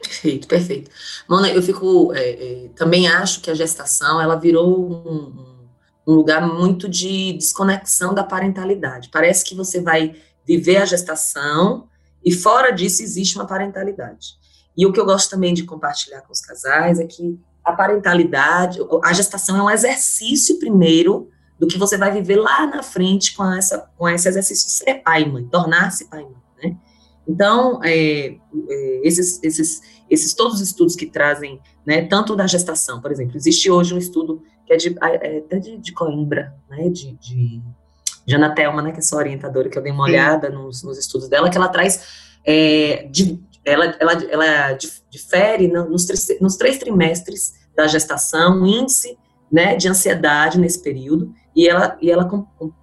Perfeito, 0.02 0.48
perfeito. 0.48 0.92
Mona, 1.28 1.50
eu 1.50 1.62
fico, 1.62 2.14
é, 2.14 2.30
é 2.30 2.70
também 2.76 3.08
acho 3.08 3.42
que 3.42 3.52
a 3.52 3.56
gestação, 3.56 4.22
ela 4.22 4.36
virou 4.36 4.90
um 4.90 5.57
um 6.08 6.14
lugar 6.14 6.48
muito 6.48 6.88
de 6.88 7.34
desconexão 7.34 8.14
da 8.14 8.24
parentalidade. 8.24 9.10
Parece 9.12 9.44
que 9.44 9.54
você 9.54 9.82
vai 9.82 10.16
viver 10.46 10.78
a 10.78 10.86
gestação 10.86 11.88
e 12.24 12.32
fora 12.32 12.72
disso 12.72 13.04
existe 13.04 13.36
uma 13.36 13.46
parentalidade. 13.46 14.38
E 14.76 14.86
o 14.86 14.94
que 14.94 15.00
eu 15.00 15.06
gosto 15.06 15.30
também 15.30 15.54
de 15.54 15.64
compartilhar 15.64 16.22
com 16.22 16.32
os 16.32 16.40
casais 16.40 17.00
é 17.00 17.06
que 17.06 17.38
a 17.64 17.74
parentalidade, 17.74 18.80
a 19.04 19.12
gestação 19.12 19.58
é 19.58 19.64
um 19.64 19.70
exercício 19.70 20.58
primeiro 20.58 21.30
do 21.60 21.68
que 21.68 21.78
você 21.78 21.98
vai 21.98 22.12
viver 22.12 22.38
lá 22.38 22.66
na 22.66 22.82
frente 22.82 23.36
com, 23.36 23.44
essa, 23.52 23.90
com 23.98 24.08
esse 24.08 24.30
exercício 24.30 24.68
de 24.68 24.72
ser 24.72 24.96
pai 25.04 25.24
e 25.24 25.30
mãe, 25.30 25.46
tornar-se 25.48 26.06
pai 26.06 26.22
e 26.22 26.24
mãe, 26.24 26.36
né? 26.64 26.78
Então, 27.28 27.84
é, 27.84 28.38
é, 28.70 29.02
esses, 29.04 29.44
esses, 29.44 29.82
esses 30.10 30.34
todos 30.34 30.56
os 30.56 30.62
estudos 30.62 30.96
que 30.96 31.08
trazem, 31.08 31.60
né, 31.86 32.04
tanto 32.04 32.36
da 32.38 32.48
gestação, 32.48 33.02
por 33.02 33.12
exemplo, 33.12 33.36
existe 33.36 33.70
hoje 33.70 33.94
um 33.94 33.98
estudo 33.98 34.42
que 34.68 34.74
é, 34.74 34.78
de, 34.78 34.96
é 35.02 35.38
até 35.38 35.60
de, 35.60 35.78
de 35.78 35.94
Coimbra, 35.94 36.54
né, 36.70 36.90
de, 36.90 37.14
de, 37.14 37.62
de 38.26 38.36
Ana 38.36 38.54
Thelma, 38.54 38.82
né, 38.82 38.92
que 38.92 39.00
é 39.00 39.02
sua 39.02 39.20
orientadora, 39.20 39.70
que 39.70 39.78
eu 39.78 39.82
dei 39.82 39.94
uma 39.94 40.04
olhada 40.04 40.50
nos, 40.50 40.84
nos, 40.84 40.98
estudos 41.00 41.30
dela, 41.30 41.50
que 41.50 41.58
ela 41.58 41.70
traz, 41.70 42.36
é, 42.46 43.08
de, 43.10 43.42
ela, 43.64 43.96
ela, 43.98 44.14
ela 44.30 44.78
difere 45.10 45.70
nos, 45.70 46.06
três, 46.06 46.28
nos 46.42 46.58
três 46.58 46.78
trimestres 46.78 47.54
da 47.74 47.88
gestação, 47.88 48.62
o 48.62 48.68
índice 48.68 49.18
né, 49.50 49.78
de 49.78 49.88
ansiedade 49.88 50.60
nesse 50.60 50.84
período, 50.84 51.34
e 51.56 51.68
ela, 51.68 51.98
e 52.02 52.12
ela 52.12 52.30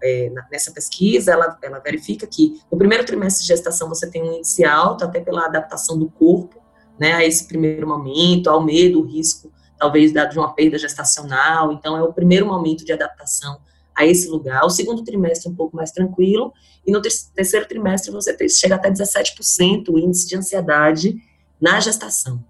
é, 0.03 0.33
nessa 0.51 0.73
pesquisa, 0.73 1.33
ela, 1.33 1.59
ela 1.63 1.79
verifica 1.79 2.27
que 2.27 2.61
no 2.73 2.79
primeiro 2.79 3.05
trimestre 3.05 3.43
de 3.43 3.49
gestação 3.49 3.89
você 3.89 4.11
tem 4.11 4.23
um 4.23 4.39
índice 4.39 4.65
alto, 4.65 5.05
até 5.05 5.21
pela 5.21 5.45
adaptação 5.45 5.99
do 5.99 6.09
corpo, 6.09 6.59
né, 6.99 7.13
a 7.13 7.25
esse 7.25 7.47
primeiro 7.47 7.87
momento, 7.87 8.49
ao 8.49 8.65
medo, 8.65 9.01
o 9.01 9.05
risco 9.05 9.53
talvez 9.85 10.13
de 10.15 10.39
uma 10.39 10.55
perda 10.55 10.79
gestacional, 10.79 11.71
então 11.71 11.95
é 11.95 12.03
o 12.03 12.11
primeiro 12.11 12.47
momento 12.47 12.87
de 12.87 12.93
adaptação 12.93 13.61
a 13.95 14.07
esse 14.07 14.29
lugar. 14.29 14.65
O 14.65 14.71
segundo 14.71 15.05
trimestre 15.05 15.47
é 15.47 15.53
um 15.53 15.55
pouco 15.55 15.77
mais 15.77 15.91
tranquilo, 15.91 16.55
e 16.87 16.91
no 16.91 17.03
terceiro 17.03 17.69
trimestre 17.69 18.11
você 18.11 18.49
chega 18.49 18.77
até 18.77 18.91
17% 18.91 19.91
o 19.91 19.99
índice 19.99 20.27
de 20.27 20.37
ansiedade 20.37 21.17
na 21.61 21.79
gestação. 21.81 22.43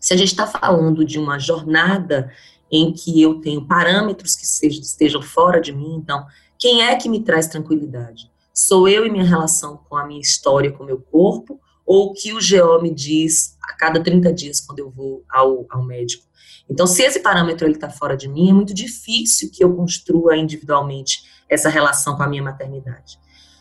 Se 0.00 0.12
a 0.12 0.16
gente 0.16 0.32
está 0.32 0.48
falando 0.48 1.04
de 1.04 1.16
uma 1.16 1.38
jornada 1.38 2.32
em 2.68 2.92
que 2.92 3.22
eu 3.22 3.40
tenho 3.40 3.68
parâmetros 3.68 4.34
que 4.34 4.44
estejam 4.66 5.22
fora 5.22 5.60
de 5.60 5.72
mim, 5.72 5.94
então, 5.94 6.26
quem 6.58 6.82
é 6.82 6.96
que 6.96 7.08
me 7.08 7.22
traz 7.22 7.46
tranquilidade? 7.46 8.28
Sou 8.52 8.88
eu 8.88 9.06
e 9.06 9.10
minha 9.10 9.24
relação 9.24 9.76
com 9.88 9.96
a 9.96 10.04
minha 10.04 10.20
história, 10.20 10.72
com 10.72 10.82
o 10.82 10.86
meu 10.86 11.00
corpo, 11.00 11.60
ou 11.86 12.06
o 12.06 12.12
que 12.12 12.32
o 12.32 12.38
GO 12.38 12.82
me 12.82 12.92
diz 12.92 13.56
a 13.62 13.74
cada 13.74 14.02
30 14.02 14.32
dias 14.32 14.60
quando 14.60 14.80
eu 14.80 14.90
vou 14.90 15.22
ao, 15.30 15.66
ao 15.70 15.84
médico? 15.84 16.24
Então, 16.68 16.86
se 16.86 17.02
esse 17.02 17.20
parâmetro 17.20 17.68
está 17.68 17.90
fora 17.90 18.16
de 18.16 18.28
mim, 18.28 18.50
é 18.50 18.52
muito 18.52 18.72
difícil 18.72 19.50
que 19.52 19.62
eu 19.62 19.74
construa 19.74 20.36
individualmente 20.36 21.22
essa 21.48 21.68
relação 21.68 22.16
com 22.16 22.22
a 22.22 22.28
minha 22.28 22.42
maternidade. 22.42 23.18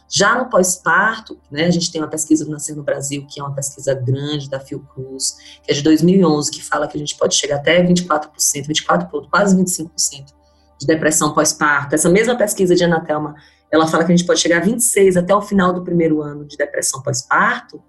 Já 0.09 0.37
no 0.37 0.47
pós-parto, 0.47 1.39
né, 1.49 1.65
a 1.65 1.71
gente 1.71 1.91
tem 1.91 1.99
uma 1.99 2.07
pesquisa 2.07 2.45
do 2.45 2.51
Nascer 2.51 2.75
no 2.75 2.83
Brasil, 2.83 3.25
que 3.27 3.39
é 3.39 3.43
uma 3.43 3.53
pesquisa 3.53 3.95
grande 3.95 4.47
da 4.47 4.59
Fiocruz, 4.59 5.35
que 5.63 5.71
é 5.71 5.73
de 5.73 5.81
2011, 5.81 6.51
que 6.51 6.63
fala 6.63 6.87
que 6.87 6.95
a 6.95 6.99
gente 6.99 7.17
pode 7.17 7.33
chegar 7.35 7.55
até 7.55 7.83
24%, 7.83 8.29
24%, 8.67 9.27
quase 9.29 9.57
25% 9.57 9.89
de 10.79 10.85
depressão 10.85 11.33
pós-parto. 11.33 11.95
Essa 11.95 12.09
mesma 12.09 12.35
pesquisa 12.37 12.75
de 12.75 12.83
Anatelma, 12.83 13.35
ela 13.71 13.87
fala 13.87 14.03
que 14.03 14.11
a 14.11 14.15
gente 14.15 14.27
pode 14.27 14.39
chegar 14.39 14.61
a 14.61 14.65
26% 14.65 15.17
até 15.17 15.33
o 15.33 15.41
final 15.41 15.73
do 15.73 15.83
primeiro 15.83 16.21
ano 16.21 16.45
de 16.45 16.55
depressão 16.57 17.01
pós-parto. 17.01 17.81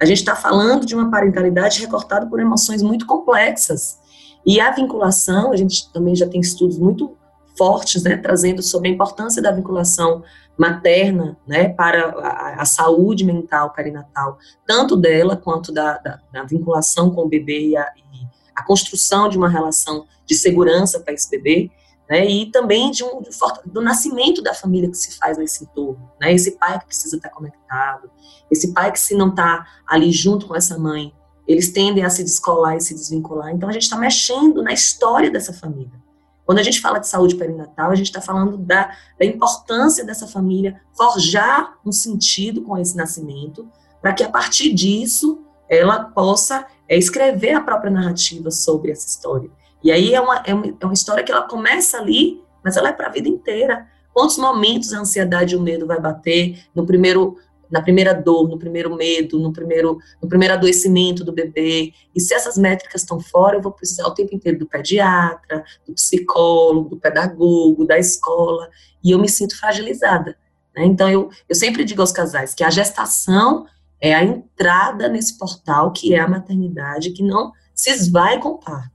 A 0.00 0.04
gente 0.04 0.18
está 0.18 0.36
falando 0.36 0.86
de 0.86 0.94
uma 0.94 1.10
parentalidade 1.10 1.80
recortada 1.80 2.26
por 2.26 2.38
emoções 2.38 2.82
muito 2.82 3.04
complexas. 3.04 3.98
E 4.46 4.60
a 4.60 4.70
vinculação, 4.70 5.52
a 5.52 5.56
gente 5.56 5.90
também 5.92 6.14
já 6.14 6.28
tem 6.28 6.40
estudos 6.40 6.78
muito 6.78 7.16
fortes, 7.56 8.02
né, 8.02 8.16
trazendo 8.16 8.62
sobre 8.62 8.88
a 8.88 8.92
importância 8.92 9.40
da 9.40 9.50
vinculação 9.50 10.22
materna, 10.56 11.36
né, 11.46 11.68
para 11.68 12.10
a, 12.10 12.62
a 12.62 12.64
saúde 12.64 13.24
mental 13.24 13.72
perinatal, 13.72 14.38
tanto 14.66 14.96
dela 14.96 15.36
quanto 15.36 15.72
da, 15.72 15.98
da, 15.98 16.20
da 16.32 16.42
vinculação 16.44 17.10
com 17.10 17.22
o 17.22 17.28
bebê 17.28 17.68
e 17.68 17.76
a, 17.76 17.92
e 17.96 18.26
a, 18.54 18.64
construção 18.64 19.28
de 19.28 19.36
uma 19.36 19.48
relação 19.48 20.06
de 20.26 20.34
segurança 20.34 21.00
para 21.00 21.12
esse 21.14 21.30
bebê, 21.30 21.70
né, 22.08 22.24
e 22.26 22.50
também 22.50 22.90
de 22.90 23.02
um, 23.02 23.22
de, 23.22 23.30
do 23.66 23.80
nascimento 23.80 24.42
da 24.42 24.54
família 24.54 24.90
que 24.90 24.96
se 24.96 25.16
faz 25.16 25.38
nesse 25.38 25.64
entorno, 25.64 26.10
né, 26.20 26.32
esse 26.32 26.52
pai 26.52 26.78
que 26.78 26.86
precisa 26.86 27.16
estar 27.16 27.30
conectado, 27.30 28.10
esse 28.50 28.72
pai 28.72 28.92
que 28.92 29.00
se 29.00 29.14
não 29.16 29.30
está 29.30 29.66
ali 29.86 30.12
junto 30.12 30.46
com 30.46 30.54
essa 30.54 30.78
mãe, 30.78 31.12
eles 31.46 31.70
tendem 31.72 32.04
a 32.04 32.10
se 32.10 32.24
descolar 32.24 32.76
e 32.76 32.80
se 32.80 32.94
desvincular, 32.94 33.50
então 33.50 33.68
a 33.68 33.72
gente 33.72 33.82
está 33.82 33.96
mexendo 33.96 34.62
na 34.62 34.72
história 34.72 35.30
dessa 35.30 35.52
família, 35.52 36.04
quando 36.44 36.58
a 36.58 36.62
gente 36.62 36.80
fala 36.80 36.98
de 36.98 37.08
saúde 37.08 37.36
perinatal, 37.36 37.90
a 37.90 37.94
gente 37.94 38.06
está 38.06 38.20
falando 38.20 38.58
da, 38.58 38.94
da 39.18 39.24
importância 39.24 40.04
dessa 40.04 40.26
família 40.26 40.80
forjar 40.92 41.78
um 41.84 41.90
sentido 41.90 42.62
com 42.62 42.76
esse 42.76 42.96
nascimento, 42.96 43.66
para 44.00 44.12
que 44.12 44.22
a 44.22 44.28
partir 44.28 44.72
disso 44.74 45.42
ela 45.68 46.04
possa 46.04 46.66
é, 46.86 46.98
escrever 46.98 47.54
a 47.54 47.60
própria 47.60 47.90
narrativa 47.90 48.50
sobre 48.50 48.92
essa 48.92 49.06
história. 49.06 49.50
E 49.82 49.90
aí 49.90 50.14
é 50.14 50.20
uma, 50.20 50.42
é 50.44 50.54
uma, 50.54 50.66
é 50.66 50.84
uma 50.84 50.92
história 50.92 51.24
que 51.24 51.32
ela 51.32 51.48
começa 51.48 51.96
ali, 51.96 52.42
mas 52.62 52.76
ela 52.76 52.90
é 52.90 52.92
para 52.92 53.06
a 53.06 53.10
vida 53.10 53.28
inteira. 53.28 53.86
Quantos 54.12 54.36
momentos 54.36 54.92
a 54.92 55.00
ansiedade 55.00 55.54
e 55.54 55.56
o 55.56 55.62
medo 55.62 55.86
vai 55.86 55.98
bater 55.98 56.62
no 56.74 56.84
primeiro 56.84 57.38
na 57.70 57.82
primeira 57.82 58.12
dor, 58.12 58.48
no 58.48 58.58
primeiro 58.58 58.94
medo, 58.94 59.38
no 59.38 59.52
primeiro, 59.52 59.98
no 60.22 60.28
primeiro 60.28 60.54
adoecimento 60.54 61.24
do 61.24 61.32
bebê. 61.32 61.92
E 62.14 62.20
se 62.20 62.34
essas 62.34 62.56
métricas 62.56 63.02
estão 63.02 63.20
fora, 63.20 63.56
eu 63.56 63.62
vou 63.62 63.72
precisar 63.72 64.06
o 64.06 64.14
tempo 64.14 64.34
inteiro 64.34 64.58
do 64.58 64.66
pediatra, 64.66 65.64
do 65.86 65.94
psicólogo, 65.94 66.90
do 66.90 66.96
pedagogo, 66.96 67.86
da 67.86 67.98
escola, 67.98 68.68
e 69.02 69.10
eu 69.10 69.18
me 69.18 69.28
sinto 69.28 69.58
fragilizada. 69.58 70.36
Né? 70.74 70.84
Então, 70.84 71.08
eu, 71.08 71.30
eu 71.48 71.54
sempre 71.54 71.84
digo 71.84 72.00
aos 72.00 72.12
casais 72.12 72.54
que 72.54 72.64
a 72.64 72.70
gestação 72.70 73.66
é 74.00 74.14
a 74.14 74.22
entrada 74.22 75.08
nesse 75.08 75.38
portal 75.38 75.92
que 75.92 76.14
é 76.14 76.18
a 76.18 76.28
maternidade, 76.28 77.12
que 77.12 77.22
não 77.22 77.52
se 77.74 77.90
esvai 77.90 78.38
com 78.38 78.50
o 78.50 78.58
parto. 78.58 78.92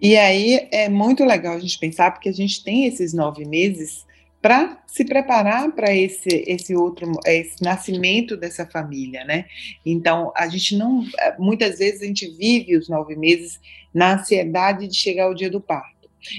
E 0.00 0.16
aí 0.16 0.68
é 0.72 0.88
muito 0.88 1.24
legal 1.24 1.54
a 1.54 1.58
gente 1.58 1.78
pensar, 1.78 2.10
porque 2.10 2.28
a 2.28 2.32
gente 2.32 2.62
tem 2.62 2.86
esses 2.86 3.12
nove 3.12 3.44
meses 3.44 4.05
para 4.46 4.80
se 4.86 5.04
preparar 5.04 5.72
para 5.72 5.92
esse, 5.92 6.28
esse 6.46 6.72
outro, 6.72 7.10
esse 7.26 7.60
nascimento 7.64 8.36
dessa 8.36 8.64
família, 8.64 9.24
né? 9.24 9.46
Então, 9.84 10.32
a 10.36 10.46
gente 10.46 10.76
não, 10.76 11.04
muitas 11.36 11.80
vezes 11.80 12.00
a 12.00 12.04
gente 12.04 12.30
vive 12.30 12.76
os 12.76 12.88
nove 12.88 13.16
meses 13.16 13.58
na 13.92 14.14
ansiedade 14.14 14.86
de 14.86 14.94
chegar 14.94 15.24
ao 15.24 15.34
dia 15.34 15.50
do 15.50 15.60
parto. 15.60 15.95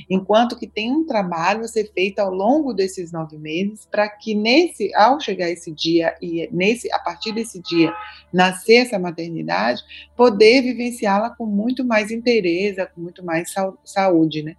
Enquanto 0.10 0.58
que 0.58 0.68
tem 0.68 0.92
um 0.92 1.06
trabalho 1.06 1.62
a 1.62 1.68
ser 1.68 1.92
feito 1.94 2.20
ao 2.20 2.32
longo 2.32 2.74
desses 2.74 3.12
nove 3.12 3.38
meses 3.38 3.88
para 3.90 4.08
que 4.10 4.36
nesse, 4.36 4.94
ao 4.96 5.20
chegar 5.20 5.50
esse 5.50 5.72
dia 5.72 6.16
e 6.22 6.50
nesse, 6.52 6.92
a 6.92 7.00
partir 7.00 7.34
desse 7.34 7.62
dia 7.62 7.94
nascer 8.32 8.78
essa 8.78 9.00
maternidade, 9.00 9.82
poder 10.16 10.62
vivenciá-la 10.62 11.30
com 11.30 11.46
muito 11.46 11.84
mais 11.86 12.12
interesse, 12.12 12.86
com 12.94 13.02
muito 13.02 13.24
mais 13.24 13.54
saúde, 13.84 14.44
né? 14.44 14.56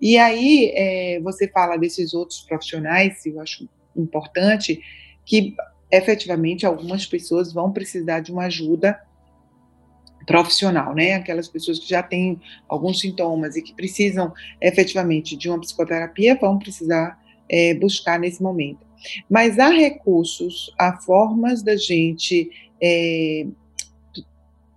E 0.00 0.18
aí 0.18 0.72
é, 0.74 1.20
você 1.20 1.48
fala 1.48 1.76
desses 1.76 2.14
outros 2.14 2.40
profissionais, 2.40 3.24
eu 3.26 3.40
acho 3.40 3.68
importante 3.96 4.80
que 5.24 5.54
efetivamente 5.90 6.64
algumas 6.64 7.06
pessoas 7.06 7.52
vão 7.52 7.70
precisar 7.70 8.20
de 8.20 8.32
uma 8.32 8.46
ajuda 8.46 8.98
profissional, 10.26 10.94
né? 10.94 11.14
Aquelas 11.14 11.48
pessoas 11.48 11.78
que 11.78 11.88
já 11.88 12.02
têm 12.02 12.40
alguns 12.68 13.00
sintomas 13.00 13.56
e 13.56 13.62
que 13.62 13.74
precisam 13.74 14.32
efetivamente 14.60 15.36
de 15.36 15.48
uma 15.48 15.60
psicoterapia 15.60 16.36
vão 16.40 16.58
precisar 16.58 17.18
é, 17.48 17.74
buscar 17.74 18.18
nesse 18.18 18.42
momento. 18.42 18.86
Mas 19.28 19.58
há 19.58 19.68
recursos, 19.68 20.72
há 20.78 20.96
formas 20.96 21.62
da 21.62 21.76
gente 21.76 22.50
é, 22.80 23.46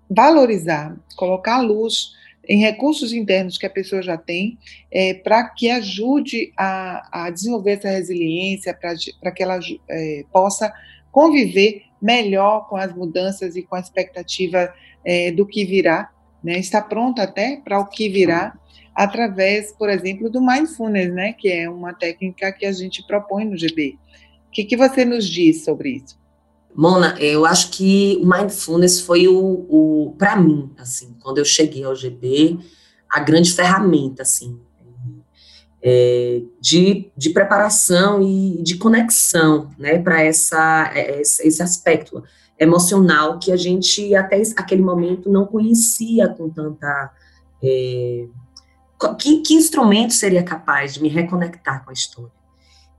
valorizar, 0.10 0.95
colocar 1.15 1.62
luz 1.62 2.13
em 2.47 2.60
recursos 2.60 3.12
internos 3.12 3.58
que 3.58 3.65
a 3.65 3.69
pessoa 3.69 4.01
já 4.01 4.17
tem, 4.17 4.58
é, 4.91 5.15
para 5.15 5.49
que 5.49 5.69
ajude 5.69 6.53
a, 6.55 7.25
a, 7.25 7.29
desenvolver 7.29 7.71
essa 7.71 7.89
resiliência, 7.89 8.77
para 9.19 9.31
que 9.31 9.41
ela 9.41 9.60
é, 9.89 10.23
possa 10.31 10.71
conviver 11.12 11.84
melhor 12.01 12.67
com 12.69 12.75
as 12.75 12.95
mudanças 12.95 13.55
e 13.55 13.63
com 13.63 13.75
a 13.75 13.79
expectativa 13.79 14.71
é, 15.06 15.32
do 15.32 15.46
que 15.46 15.63
virá, 15.63 16.10
né? 16.44 16.60
Está 16.60 16.82
pronta 16.82 17.24
até 17.24 17.62
para 17.63 17.80
o 17.80 17.86
que 17.86 18.10
virá 18.10 18.58
através, 18.94 19.74
por 19.74 19.89
exemplo, 19.89 20.30
do 20.30 20.41
mindfulness, 20.41 21.13
né? 21.13 21.34
Que 21.34 21.50
é 21.50 21.70
uma 21.70 21.94
técnica 21.94 22.52
que 22.52 22.65
a 22.65 22.72
gente 22.72 23.06
propõe 23.06 23.46
no 23.46 23.58
GB. 23.58 23.98
O 24.48 24.52
que, 24.52 24.63
que 24.63 24.78
você 24.78 25.04
nos 25.04 25.28
diz 25.28 25.63
sobre 25.63 25.98
isso? 25.98 26.18
Mona, 26.74 27.15
eu 27.20 27.46
acho 27.46 27.72
que 27.72 28.20
o 28.22 28.26
mindfulness 28.26 29.00
foi 29.00 29.28
o, 29.28 29.65
o 29.70 30.15
para 30.18 30.36
mim, 30.36 30.72
assim, 30.78 31.15
quando 31.22 31.38
eu 31.38 31.46
cheguei 31.46 31.84
ao 31.84 31.96
GB, 31.96 32.60
a 33.10 33.22
grande 33.22 33.54
ferramenta, 33.54 34.24
assim, 34.24 34.60
é, 35.82 36.41
de, 36.60 37.12
de 37.15 37.30
preparação 37.30 38.22
e 38.22 38.62
de 38.62 38.76
conexão, 38.78 39.70
né, 39.78 40.00
para 40.00 40.22
essa 40.22 40.91
é, 40.94 41.22
esse 41.22 41.62
aspecto 41.62 42.24
emocional 42.60 43.39
que 43.39 43.52
a 43.52 43.58
gente 43.58 44.15
até 44.15 44.41
aquele 44.56 44.82
momento 44.82 45.30
não 45.30 45.46
conhecia 45.46 46.28
com 46.30 46.50
tanta 46.50 47.12
é, 47.62 48.28
que, 49.20 49.41
que 49.41 49.54
instrumento 49.54 50.13
seria 50.13 50.44
capaz 50.44 50.94
de 50.94 51.02
me 51.02 51.10
reconectar 51.10 51.84
com 51.84 51.89
a 51.89 51.94
história? 51.94 52.32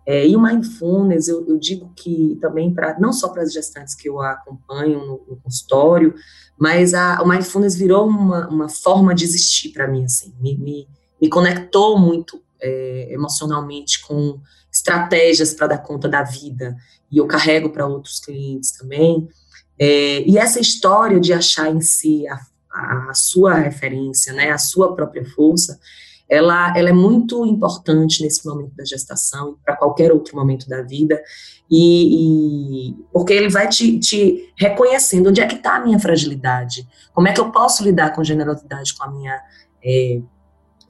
É, 0.04 0.26
e 0.26 0.36
o 0.36 0.40
mindfulness, 0.40 1.26
eu, 1.26 1.44
eu 1.48 1.58
digo 1.58 1.90
que 1.96 2.38
também 2.40 2.72
para 2.72 2.98
não 3.00 3.12
só 3.12 3.28
para 3.28 3.42
as 3.42 3.52
gestantes 3.52 3.94
que 3.94 4.08
eu 4.08 4.20
acompanho 4.20 5.00
no, 5.00 5.24
no 5.28 5.36
consultório, 5.42 6.14
mas 6.56 6.94
a, 6.94 7.20
o 7.22 7.28
mindfulness 7.28 7.74
virou 7.74 8.06
uma, 8.06 8.48
uma 8.48 8.68
forma 8.68 9.14
de 9.14 9.24
existir 9.24 9.70
para 9.70 9.88
mim, 9.88 10.04
assim, 10.04 10.32
me, 10.40 10.56
me, 10.56 10.88
me 11.20 11.28
conectou 11.28 11.98
muito 11.98 12.40
é, 12.60 13.08
emocionalmente 13.12 14.00
com 14.06 14.38
estratégias 14.72 15.52
para 15.54 15.66
dar 15.68 15.78
conta 15.78 16.08
da 16.08 16.22
vida, 16.22 16.76
e 17.10 17.18
eu 17.18 17.26
carrego 17.26 17.70
para 17.70 17.86
outros 17.86 18.20
clientes 18.20 18.72
também. 18.72 19.28
É, 19.78 20.22
e 20.22 20.38
essa 20.38 20.60
história 20.60 21.20
de 21.20 21.32
achar 21.32 21.70
em 21.70 21.80
si 21.80 22.26
a, 22.28 22.38
a, 23.10 23.14
sua 23.14 23.54
referência, 23.54 24.32
né, 24.32 24.50
a 24.50 24.58
sua 24.58 24.94
própria 24.94 25.24
força, 25.24 25.78
ela, 26.28 26.76
ela 26.76 26.88
é 26.88 26.92
muito 26.92 27.46
importante 27.46 28.22
nesse 28.22 28.44
momento 28.46 28.74
da 28.74 28.84
gestação 28.84 29.52
e 29.52 29.64
para 29.64 29.76
qualquer 29.76 30.12
outro 30.12 30.36
momento 30.36 30.68
da 30.68 30.82
vida, 30.82 31.22
e, 31.70 32.90
e 32.90 32.96
porque 33.12 33.32
ele 33.32 33.48
vai 33.48 33.68
te, 33.68 33.98
te, 33.98 34.52
reconhecendo 34.58 35.28
onde 35.28 35.40
é 35.40 35.46
que 35.46 35.54
está 35.54 35.76
a 35.76 35.84
minha 35.84 35.98
fragilidade, 35.98 36.86
como 37.14 37.28
é 37.28 37.32
que 37.32 37.40
eu 37.40 37.52
posso 37.52 37.84
lidar 37.84 38.12
com 38.12 38.24
generosidade 38.24 38.94
com 38.94 39.04
a 39.04 39.10
minha 39.10 39.40
é, 39.84 40.20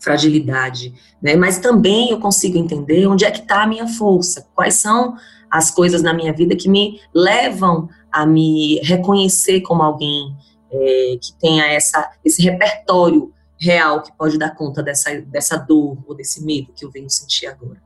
fragilidade, 0.00 0.94
né? 1.20 1.36
Mas 1.36 1.58
também 1.58 2.10
eu 2.10 2.20
consigo 2.20 2.56
entender 2.56 3.06
onde 3.06 3.24
é 3.24 3.30
que 3.30 3.40
está 3.40 3.62
a 3.62 3.66
minha 3.66 3.86
força, 3.86 4.46
quais 4.54 4.74
são 4.74 5.16
as 5.50 5.70
coisas 5.70 6.02
na 6.02 6.12
minha 6.12 6.32
vida 6.32 6.56
que 6.56 6.68
me 6.68 7.00
levam 7.14 7.88
a 8.10 8.26
me 8.26 8.80
reconhecer 8.80 9.60
como 9.60 9.82
alguém 9.82 10.34
é, 10.70 11.18
que 11.20 11.32
tenha 11.38 11.66
essa, 11.66 12.10
esse 12.24 12.42
repertório 12.42 13.32
real 13.58 14.02
que 14.02 14.12
pode 14.16 14.38
dar 14.38 14.54
conta 14.54 14.82
dessa, 14.82 15.20
dessa 15.22 15.56
dor 15.56 15.98
ou 16.06 16.14
desse 16.14 16.44
medo 16.44 16.72
que 16.74 16.84
eu 16.84 16.90
venho 16.90 17.08
sentir 17.08 17.46
agora. 17.46 17.80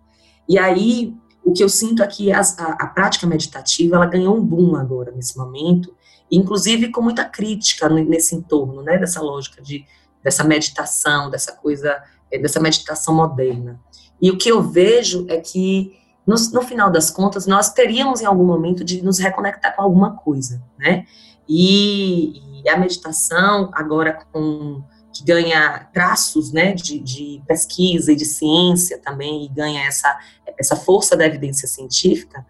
E 0.48 0.58
aí, 0.58 1.14
o 1.44 1.52
que 1.52 1.62
eu 1.62 1.68
sinto 1.68 2.02
aqui, 2.02 2.30
é 2.30 2.34
a, 2.34 2.40
a, 2.40 2.86
prática 2.88 3.26
meditativa, 3.26 3.96
ela 3.96 4.06
ganhou 4.06 4.36
um 4.36 4.44
boom 4.44 4.74
agora, 4.76 5.12
nesse 5.12 5.38
momento, 5.38 5.94
inclusive 6.30 6.90
com 6.90 7.00
muita 7.00 7.24
crítica 7.24 7.88
nesse 7.88 8.34
entorno, 8.34 8.82
né, 8.82 8.98
dessa 8.98 9.20
lógica 9.20 9.62
de, 9.62 9.84
dessa 10.22 10.44
meditação, 10.44 11.30
dessa 11.30 11.52
coisa, 11.52 12.02
é, 12.30 12.38
dessa 12.38 12.60
meditação 12.60 13.14
moderna. 13.14 13.80
E 14.20 14.30
o 14.30 14.36
que 14.36 14.50
eu 14.50 14.62
vejo 14.62 15.24
é 15.28 15.38
que, 15.38 15.96
no, 16.30 16.36
no 16.52 16.62
final 16.62 16.90
das 16.90 17.10
contas, 17.10 17.46
nós 17.46 17.72
teríamos 17.72 18.20
em 18.20 18.24
algum 18.24 18.44
momento 18.44 18.84
de 18.84 19.02
nos 19.02 19.18
reconectar 19.18 19.74
com 19.74 19.82
alguma 19.82 20.16
coisa, 20.16 20.62
né, 20.78 21.04
e, 21.48 22.62
e 22.62 22.68
a 22.68 22.78
meditação, 22.78 23.70
agora 23.74 24.24
com 24.32 24.82
que 25.12 25.24
ganha 25.24 25.88
traços 25.92 26.52
né, 26.52 26.72
de, 26.72 27.00
de, 27.00 27.42
pesquisa 27.44 28.12
e 28.12 28.16
de 28.16 28.24
ciência 28.24 28.98
também, 28.98 29.44
e 29.44 29.48
ganha 29.48 29.84
essa, 29.84 30.16
essa 30.56 30.76
força 30.76 31.16
da 31.16 31.26
evidência 31.26 31.66
científica, 31.66 32.46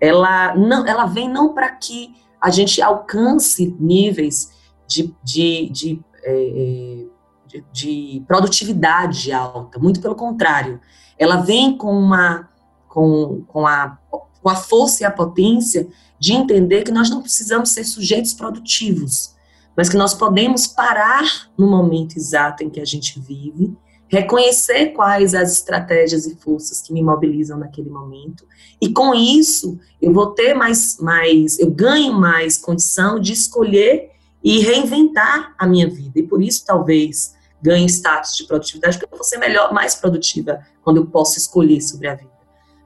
ela, 0.00 0.56
não, 0.56 0.84
ela 0.84 1.06
vem 1.06 1.28
não 1.28 1.54
para 1.54 1.70
que 1.70 2.12
a 2.40 2.50
gente 2.50 2.82
alcance 2.82 3.76
níveis 3.78 4.50
de, 4.88 5.14
de, 5.22 5.70
de, 5.70 6.04
é, 6.24 7.04
de, 7.46 7.64
de 7.72 8.24
produtividade 8.26 9.30
alta, 9.30 9.78
muito 9.78 10.00
pelo 10.00 10.16
contrário, 10.16 10.80
ela 11.16 11.36
vem 11.36 11.76
com, 11.76 11.92
uma, 11.92 12.49
com, 12.90 13.44
com, 13.46 13.66
a, 13.66 13.96
com 14.10 14.48
a 14.48 14.56
força 14.56 15.02
e 15.02 15.06
a 15.06 15.10
potência 15.10 15.88
de 16.18 16.32
entender 16.32 16.82
que 16.82 16.90
nós 16.90 17.08
não 17.08 17.22
precisamos 17.22 17.70
ser 17.70 17.84
sujeitos 17.84 18.34
produtivos, 18.34 19.34
mas 19.76 19.88
que 19.88 19.96
nós 19.96 20.12
podemos 20.12 20.66
parar 20.66 21.24
no 21.56 21.70
momento 21.70 22.16
exato 22.16 22.64
em 22.64 22.68
que 22.68 22.80
a 22.80 22.84
gente 22.84 23.18
vive, 23.20 23.74
reconhecer 24.08 24.86
quais 24.86 25.36
as 25.36 25.52
estratégias 25.52 26.26
e 26.26 26.34
forças 26.34 26.82
que 26.82 26.92
me 26.92 27.00
mobilizam 27.00 27.56
naquele 27.56 27.88
momento, 27.88 28.44
e 28.80 28.92
com 28.92 29.14
isso 29.14 29.78
eu 30.02 30.12
vou 30.12 30.32
ter 30.32 30.52
mais, 30.52 30.98
mais 30.98 31.60
eu 31.60 31.70
ganho 31.70 32.12
mais 32.12 32.58
condição 32.58 33.20
de 33.20 33.32
escolher 33.32 34.10
e 34.42 34.58
reinventar 34.58 35.54
a 35.56 35.64
minha 35.64 35.88
vida, 35.88 36.18
e 36.18 36.24
por 36.24 36.42
isso 36.42 36.64
talvez 36.66 37.34
ganhe 37.62 37.86
status 37.86 38.36
de 38.36 38.44
produtividade, 38.44 38.98
porque 38.98 39.14
eu 39.14 39.16
vou 39.16 39.24
ser 39.24 39.38
melhor, 39.38 39.72
mais 39.72 39.94
produtiva 39.94 40.60
quando 40.82 40.96
eu 40.96 41.06
posso 41.06 41.38
escolher 41.38 41.80
sobre 41.80 42.08
a 42.08 42.16
vida. 42.16 42.39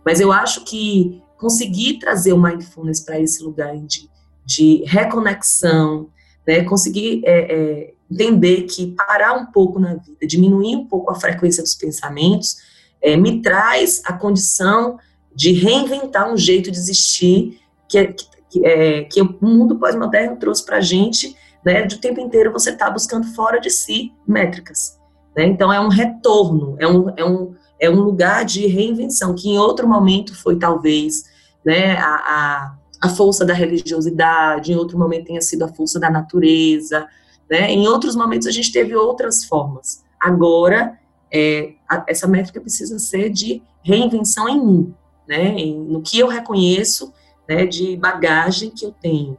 Mas 0.05 0.21
eu 0.21 0.33
acho 0.33 0.65
que 0.65 1.23
conseguir 1.39 1.99
trazer 1.99 2.33
o 2.33 2.41
mindfulness 2.41 3.01
para 3.01 3.21
esse 3.21 3.43
lugar 3.43 3.77
de, 3.77 4.09
de 4.45 4.83
reconexão, 4.87 6.09
né, 6.47 6.63
conseguir 6.65 7.23
é, 7.25 7.55
é, 7.55 7.95
entender 8.11 8.63
que 8.63 8.93
parar 8.93 9.35
um 9.35 9.47
pouco 9.47 9.79
na 9.79 9.95
vida, 9.95 10.27
diminuir 10.27 10.77
um 10.77 10.87
pouco 10.87 11.11
a 11.11 11.15
frequência 11.15 11.63
dos 11.63 11.75
pensamentos, 11.75 12.57
é, 13.03 13.17
me 13.17 13.43
traz 13.43 14.03
a 14.05 14.13
condição 14.13 14.99
de 15.35 15.53
reinventar 15.53 16.33
um 16.33 16.37
jeito 16.37 16.71
de 16.71 16.79
existir 16.79 17.61
que, 17.89 18.15
que, 18.51 18.67
é, 18.67 19.05
que 19.05 19.21
o 19.21 19.37
mundo 19.41 19.79
pós-moderno 19.79 20.37
trouxe 20.37 20.65
para 20.65 20.79
a 20.79 20.81
gente, 20.81 21.37
né, 21.65 21.83
de 21.83 21.97
o 21.97 22.01
tempo 22.01 22.21
inteiro 22.21 22.53
você 22.53 22.71
está 22.71 22.91
buscando 22.91 23.27
fora 23.35 23.61
de 23.61 23.71
si 23.71 24.13
métricas. 24.27 24.99
Né, 25.37 25.47
então, 25.47 25.73
é 25.73 25.81
um 25.81 25.89
retorno, 25.89 26.77
é 26.79 26.87
um, 26.87 27.11
é, 27.17 27.25
um, 27.25 27.55
é 27.81 27.91
um 27.91 28.01
lugar 28.01 28.45
de 28.45 28.67
reinvenção, 28.67 29.35
que 29.35 29.51
em 29.51 29.59
outro 29.59 29.89
momento 29.89 30.35
foi 30.35 30.57
talvez 30.57 31.25
né, 31.65 31.97
a, 31.97 32.15
a 32.15 32.75
a 33.05 33.09
força 33.11 33.45
da 33.45 33.53
religiosidade, 33.53 34.73
em 34.73 34.77
outro 34.77 34.99
momento 34.99 35.27
tenha 35.27 35.43
sido 35.43 35.63
a 35.63 35.69
força 35.69 36.01
da 36.01 36.09
natureza, 36.09 37.07
né? 37.51 37.71
Em 37.71 37.87
outros 37.87 38.17
momentos 38.17 38.47
a 38.47 38.51
gente 38.51 38.73
teve 38.73 38.97
outras 38.97 39.45
formas. 39.45 40.03
Agora, 40.19 40.99
é, 41.31 41.75
a, 41.87 42.03
essa 42.09 42.27
métrica 42.27 42.63
precisa 42.63 42.99
ser 42.99 43.29
de 43.29 43.63
reinvenção 43.83 44.49
em 44.49 44.65
mim, 44.65 44.95
né? 45.29 45.49
Em, 45.49 45.79
no 45.79 46.01
que 46.01 46.19
eu 46.19 46.29
reconheço, 46.29 47.13
né? 47.47 47.67
De 47.67 47.95
bagagem 47.95 48.71
que 48.71 48.87
eu 48.87 48.93
tenho, 48.93 49.37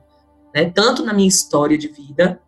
né? 0.54 0.70
Tanto 0.70 1.04
na 1.04 1.12
minha 1.12 1.28
história 1.28 1.76
de 1.76 1.88
vida, 1.88 2.40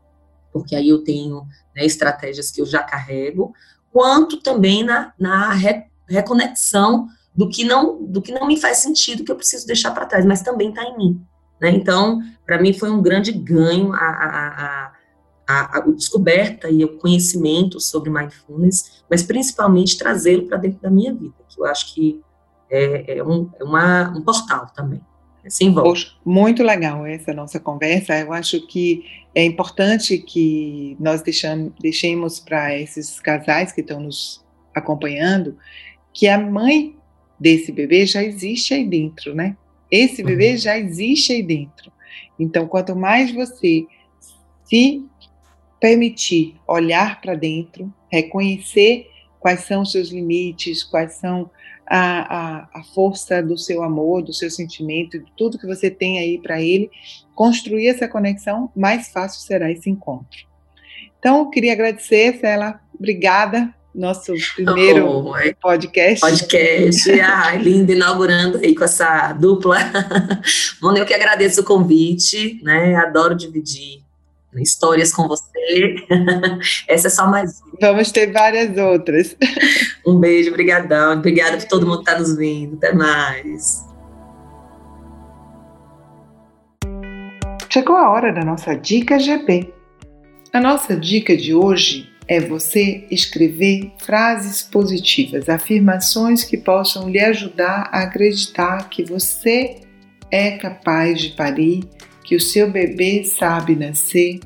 porque 0.54 0.76
aí 0.76 0.90
eu 0.90 1.04
tenho 1.04 1.48
né, 1.76 1.84
estratégias 1.84 2.52
que 2.52 2.62
eu 2.62 2.66
já 2.68 2.84
carrego, 2.84 3.54
quanto 3.92 4.38
também 4.38 4.84
na, 4.84 5.14
na 5.20 5.52
re, 5.54 5.86
reconexão 6.08 7.08
do 7.36 7.48
que 7.50 7.64
não 7.64 8.04
do 8.04 8.22
que 8.22 8.32
não 8.32 8.48
me 8.48 8.60
faz 8.60 8.78
sentido 8.78 9.24
que 9.24 9.32
eu 9.32 9.36
preciso 9.36 9.68
deixar 9.68 9.92
para 9.92 10.06
trás, 10.06 10.26
mas 10.26 10.42
também 10.42 10.70
está 10.70 10.84
em 10.84 10.98
mim. 10.98 11.22
Né? 11.62 11.70
Então, 11.72 12.22
para 12.46 12.62
mim 12.62 12.74
foi 12.74 12.90
um 12.90 13.02
grande 13.02 13.32
ganho 13.32 13.94
a, 13.94 13.98
a, 13.98 14.92
a, 15.48 15.78
a, 15.78 15.82
descoberta 15.92 16.70
e 16.70 16.84
o 16.84 16.98
conhecimento 16.98 17.80
sobre 17.80 18.10
mindfulness, 18.10 19.04
mas 19.10 19.24
principalmente 19.24 19.98
trazê-lo 19.98 20.48
para 20.48 20.58
dentro 20.58 20.82
da 20.82 20.90
minha 20.90 21.14
vida, 21.14 21.36
que 21.48 21.60
eu 21.60 21.66
acho 21.66 21.94
que 21.94 22.22
é, 22.70 23.18
é, 23.18 23.24
um, 23.24 23.50
é 23.60 23.64
uma, 23.64 24.10
um 24.10 24.22
portal 24.22 24.68
também. 24.76 25.02
Volta. 25.72 25.90
Poxa, 25.90 26.12
muito 26.26 26.64
legal 26.64 27.06
essa 27.06 27.34
nossa 27.34 27.60
conversa. 27.60 28.18
Eu 28.18 28.34
acho 28.34 28.66
que 28.68 29.04
é 29.34 29.44
importante 29.44 30.18
que 30.18 30.98
nós 31.00 31.22
deixamos, 31.22 31.72
deixemos 31.80 32.40
para 32.40 32.78
esses 32.78 33.20
casais 33.20 33.72
que 33.72 33.82
estão 33.82 34.00
nos 34.00 34.44
acompanhando 34.74 35.58
que 36.14 36.28
a 36.28 36.38
mãe 36.40 36.96
desse 37.40 37.72
bebê 37.72 38.06
já 38.06 38.24
existe 38.24 38.74
aí 38.74 38.86
dentro, 38.86 39.36
né? 39.36 39.56
Esse 39.92 40.24
bebê 40.24 40.52
uhum. 40.52 40.58
já 40.58 40.78
existe 40.78 41.34
aí 41.34 41.44
dentro. 41.44 41.92
Então, 42.40 42.68
quanto 42.68 42.96
mais 42.96 43.32
você 43.32 43.86
se 44.66 45.06
permitir 45.80 46.56
olhar 46.68 47.22
para 47.22 47.36
dentro, 47.36 47.94
reconhecer 48.12 49.10
quais 49.40 49.62
são 49.62 49.84
os 49.84 49.92
seus 49.92 50.10
limites, 50.10 50.84
quais 50.84 51.14
são 51.14 51.50
a, 51.90 52.38
a, 52.38 52.70
a, 52.80 52.84
força 52.94 53.42
do 53.42 53.58
seu 53.58 53.84
amor, 53.84 54.22
do 54.22 54.34
seu 54.34 54.50
sentimento, 54.50 55.20
de 55.20 55.32
tudo 55.38 55.58
que 55.58 55.66
você 55.66 55.90
tem 55.90 56.20
aí 56.20 56.40
para 56.40 56.62
ele, 56.62 56.90
construir 57.36 57.88
essa 57.88 58.08
conexão, 58.08 58.72
mais 58.76 59.10
fácil 59.10 59.42
será 59.42 59.72
esse 59.72 59.90
encontro. 59.90 60.46
Então, 61.20 61.50
queria 61.50 61.74
agradecer, 61.74 62.40
Cela, 62.40 62.80
obrigada 62.94 63.74
nosso 63.94 64.34
primeiro 64.56 65.08
oh, 65.28 65.34
podcast. 65.62 66.22
Podcast, 66.22 67.12
ai, 67.20 67.58
lindo, 67.58 67.92
inaugurando 67.92 68.60
aí 68.60 68.76
com 68.76 68.84
essa 68.84 69.34
dupla. 69.34 69.78
Mano, 70.82 71.00
eu 71.00 71.06
que 71.06 71.14
agradeço 71.14 71.62
o 71.62 71.66
convite, 71.66 72.62
né? 72.64 72.96
Adoro 72.96 73.36
dividir 73.36 74.07
histórias 74.56 75.12
com 75.12 75.28
você. 75.28 75.96
Essa 76.88 77.08
é 77.08 77.10
só 77.10 77.28
mais 77.28 77.62
uma. 77.62 77.78
Vamos 77.80 78.12
ter 78.12 78.32
várias 78.32 78.78
outras. 78.78 79.36
Um 80.06 80.20
beijo, 80.20 80.52
brigadão. 80.52 81.14
Obrigada 81.18 81.58
por 81.58 81.68
todo 81.68 81.86
mundo 81.86 82.04
que 82.04 82.10
está 82.10 82.20
nos 82.20 82.36
vindo. 82.38 82.76
Até 82.78 82.94
mais. 82.94 83.86
Chegou 87.70 87.96
a 87.96 88.10
hora 88.10 88.32
da 88.32 88.44
nossa 88.44 88.74
dica 88.74 89.20
GP. 89.20 89.74
A 90.54 90.60
nossa 90.60 90.96
dica 90.96 91.36
de 91.36 91.54
hoje 91.54 92.10
é 92.28 92.40
você 92.40 93.06
escrever 93.12 93.92
frases 94.00 94.62
positivas, 94.62 95.48
afirmações 95.48 96.44
que 96.44 96.58
possam 96.58 97.10
lhe 97.10 97.20
ajudar 97.20 97.90
a 97.92 98.04
acreditar 98.04 98.90
que 98.90 99.04
você 99.04 99.82
é 100.32 100.58
capaz 100.58 101.22
de 101.22 101.30
parir, 101.30 101.84
que 102.28 102.36
o 102.36 102.42
seu 102.42 102.70
bebê 102.70 103.24
sabe 103.24 103.74
nascer, 103.74 104.42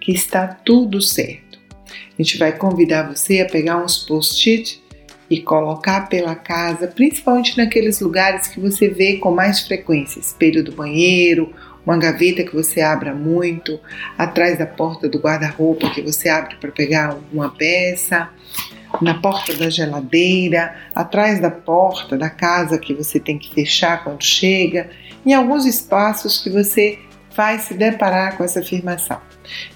que 0.00 0.10
está 0.10 0.46
tudo 0.46 1.02
certo. 1.02 1.58
A 2.18 2.22
gente 2.22 2.38
vai 2.38 2.56
convidar 2.56 3.14
você 3.14 3.40
a 3.40 3.46
pegar 3.46 3.76
uns 3.76 3.98
post-it 3.98 4.82
e 5.28 5.42
colocar 5.42 6.08
pela 6.08 6.34
casa, 6.34 6.88
principalmente 6.88 7.58
naqueles 7.58 8.00
lugares 8.00 8.48
que 8.48 8.58
você 8.58 8.88
vê 8.88 9.18
com 9.18 9.30
mais 9.30 9.60
frequência, 9.60 10.18
espelho 10.18 10.64
do 10.64 10.72
banheiro, 10.72 11.52
uma 11.84 11.98
gaveta 11.98 12.42
que 12.42 12.54
você 12.54 12.80
abra 12.80 13.14
muito, 13.14 13.78
atrás 14.16 14.58
da 14.58 14.66
porta 14.66 15.06
do 15.06 15.18
guarda-roupa 15.18 15.90
que 15.90 16.00
você 16.00 16.30
abre 16.30 16.56
para 16.56 16.72
pegar 16.72 17.18
uma 17.30 17.50
peça, 17.50 18.30
na 19.02 19.12
porta 19.12 19.52
da 19.52 19.68
geladeira, 19.68 20.74
atrás 20.94 21.38
da 21.38 21.50
porta 21.50 22.16
da 22.16 22.30
casa 22.30 22.78
que 22.78 22.94
você 22.94 23.20
tem 23.20 23.38
que 23.38 23.52
fechar 23.52 24.02
quando 24.02 24.24
chega, 24.24 24.88
em 25.26 25.34
alguns 25.34 25.66
espaços 25.66 26.42
que 26.42 26.48
você 26.48 26.98
vai 27.36 27.58
se 27.58 27.74
deparar 27.74 28.36
com 28.36 28.44
essa 28.44 28.60
afirmação. 28.60 29.20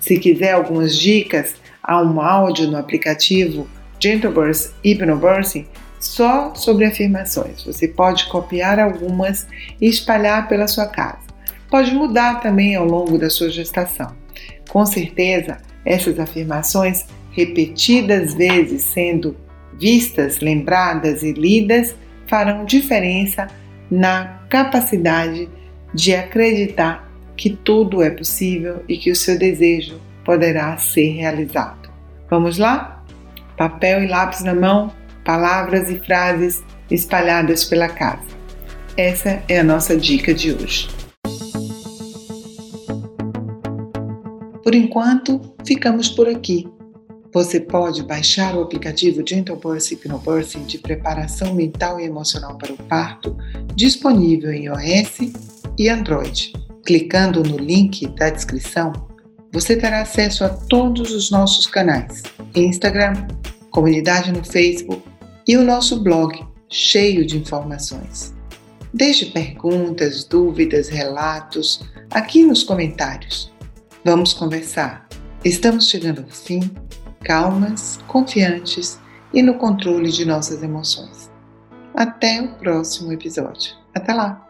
Se 0.00 0.18
quiser 0.18 0.52
algumas 0.52 0.96
dicas, 0.96 1.54
há 1.82 2.00
um 2.02 2.20
áudio 2.20 2.68
no 2.68 2.76
aplicativo 2.76 3.68
Gentleburst 3.98 4.72
Hypnobirthing 4.84 5.66
só 5.98 6.54
sobre 6.54 6.86
afirmações. 6.86 7.62
Você 7.62 7.86
pode 7.86 8.26
copiar 8.26 8.78
algumas 8.78 9.46
e 9.80 9.86
espalhar 9.86 10.48
pela 10.48 10.66
sua 10.66 10.86
casa 10.86 11.30
pode 11.70 11.94
mudar 11.94 12.40
também 12.40 12.74
ao 12.74 12.84
longo 12.84 13.16
da 13.16 13.30
sua 13.30 13.48
gestação. 13.48 14.12
Com 14.68 14.84
certeza, 14.84 15.58
essas 15.84 16.18
afirmações, 16.18 17.06
repetidas 17.30 18.34
vezes 18.34 18.82
sendo 18.82 19.36
vistas, 19.78 20.40
lembradas 20.40 21.22
e 21.22 21.32
lidas, 21.32 21.94
farão 22.26 22.64
diferença 22.64 23.46
na 23.90 24.40
capacidade 24.50 25.48
de 25.94 26.14
acreditar 26.14 27.09
que 27.40 27.48
tudo 27.48 28.03
é 28.03 28.11
possível 28.11 28.85
e 28.87 28.98
que 28.98 29.11
o 29.11 29.16
seu 29.16 29.38
desejo 29.38 29.98
poderá 30.26 30.76
ser 30.76 31.12
realizado. 31.12 31.90
Vamos 32.29 32.59
lá? 32.59 33.03
Papel 33.57 34.05
e 34.05 34.07
lápis 34.07 34.42
na 34.42 34.55
mão, 34.55 34.92
palavras 35.24 35.88
e 35.88 35.98
frases 36.00 36.62
espalhadas 36.90 37.64
pela 37.64 37.88
casa. 37.88 38.29
Essa 38.94 39.42
é 39.48 39.59
a 39.59 39.64
nossa 39.64 39.96
dica 39.96 40.35
de 40.35 40.53
hoje. 40.53 40.90
Por 44.62 44.74
enquanto, 44.74 45.40
ficamos 45.66 46.11
por 46.11 46.29
aqui. 46.29 46.68
Você 47.33 47.59
pode 47.59 48.03
baixar 48.03 48.55
o 48.55 48.61
aplicativo 48.61 49.26
Gentle 49.26 49.57
Birth 49.57 49.92
Hypnobirthing 49.92 50.64
de 50.64 50.76
preparação 50.76 51.55
mental 51.55 51.98
e 51.98 52.05
emocional 52.05 52.59
para 52.59 52.74
o 52.74 52.76
parto, 52.76 53.35
disponível 53.74 54.53
em 54.53 54.66
iOS 54.66 55.33
e 55.79 55.88
Android. 55.88 56.59
Clicando 56.84 57.42
no 57.42 57.58
link 57.58 58.06
da 58.16 58.30
descrição, 58.30 58.92
você 59.52 59.76
terá 59.76 60.02
acesso 60.02 60.44
a 60.44 60.48
todos 60.48 61.12
os 61.12 61.30
nossos 61.30 61.66
canais: 61.66 62.22
Instagram, 62.54 63.26
comunidade 63.70 64.32
no 64.32 64.44
Facebook 64.44 65.02
e 65.46 65.56
o 65.56 65.64
nosso 65.64 66.02
blog, 66.02 66.46
cheio 66.68 67.26
de 67.26 67.38
informações. 67.38 68.34
Deixe 68.92 69.26
perguntas, 69.26 70.24
dúvidas, 70.24 70.88
relatos 70.88 71.88
aqui 72.10 72.42
nos 72.42 72.62
comentários. 72.62 73.52
Vamos 74.04 74.32
conversar. 74.32 75.08
Estamos 75.44 75.88
chegando 75.88 76.22
ao 76.22 76.28
fim, 76.28 76.70
calmas, 77.22 77.98
confiantes 78.08 78.98
e 79.32 79.42
no 79.42 79.54
controle 79.54 80.10
de 80.10 80.24
nossas 80.24 80.62
emoções. 80.62 81.30
Até 81.94 82.40
o 82.42 82.54
próximo 82.54 83.12
episódio. 83.12 83.74
Até 83.94 84.12
lá! 84.12 84.49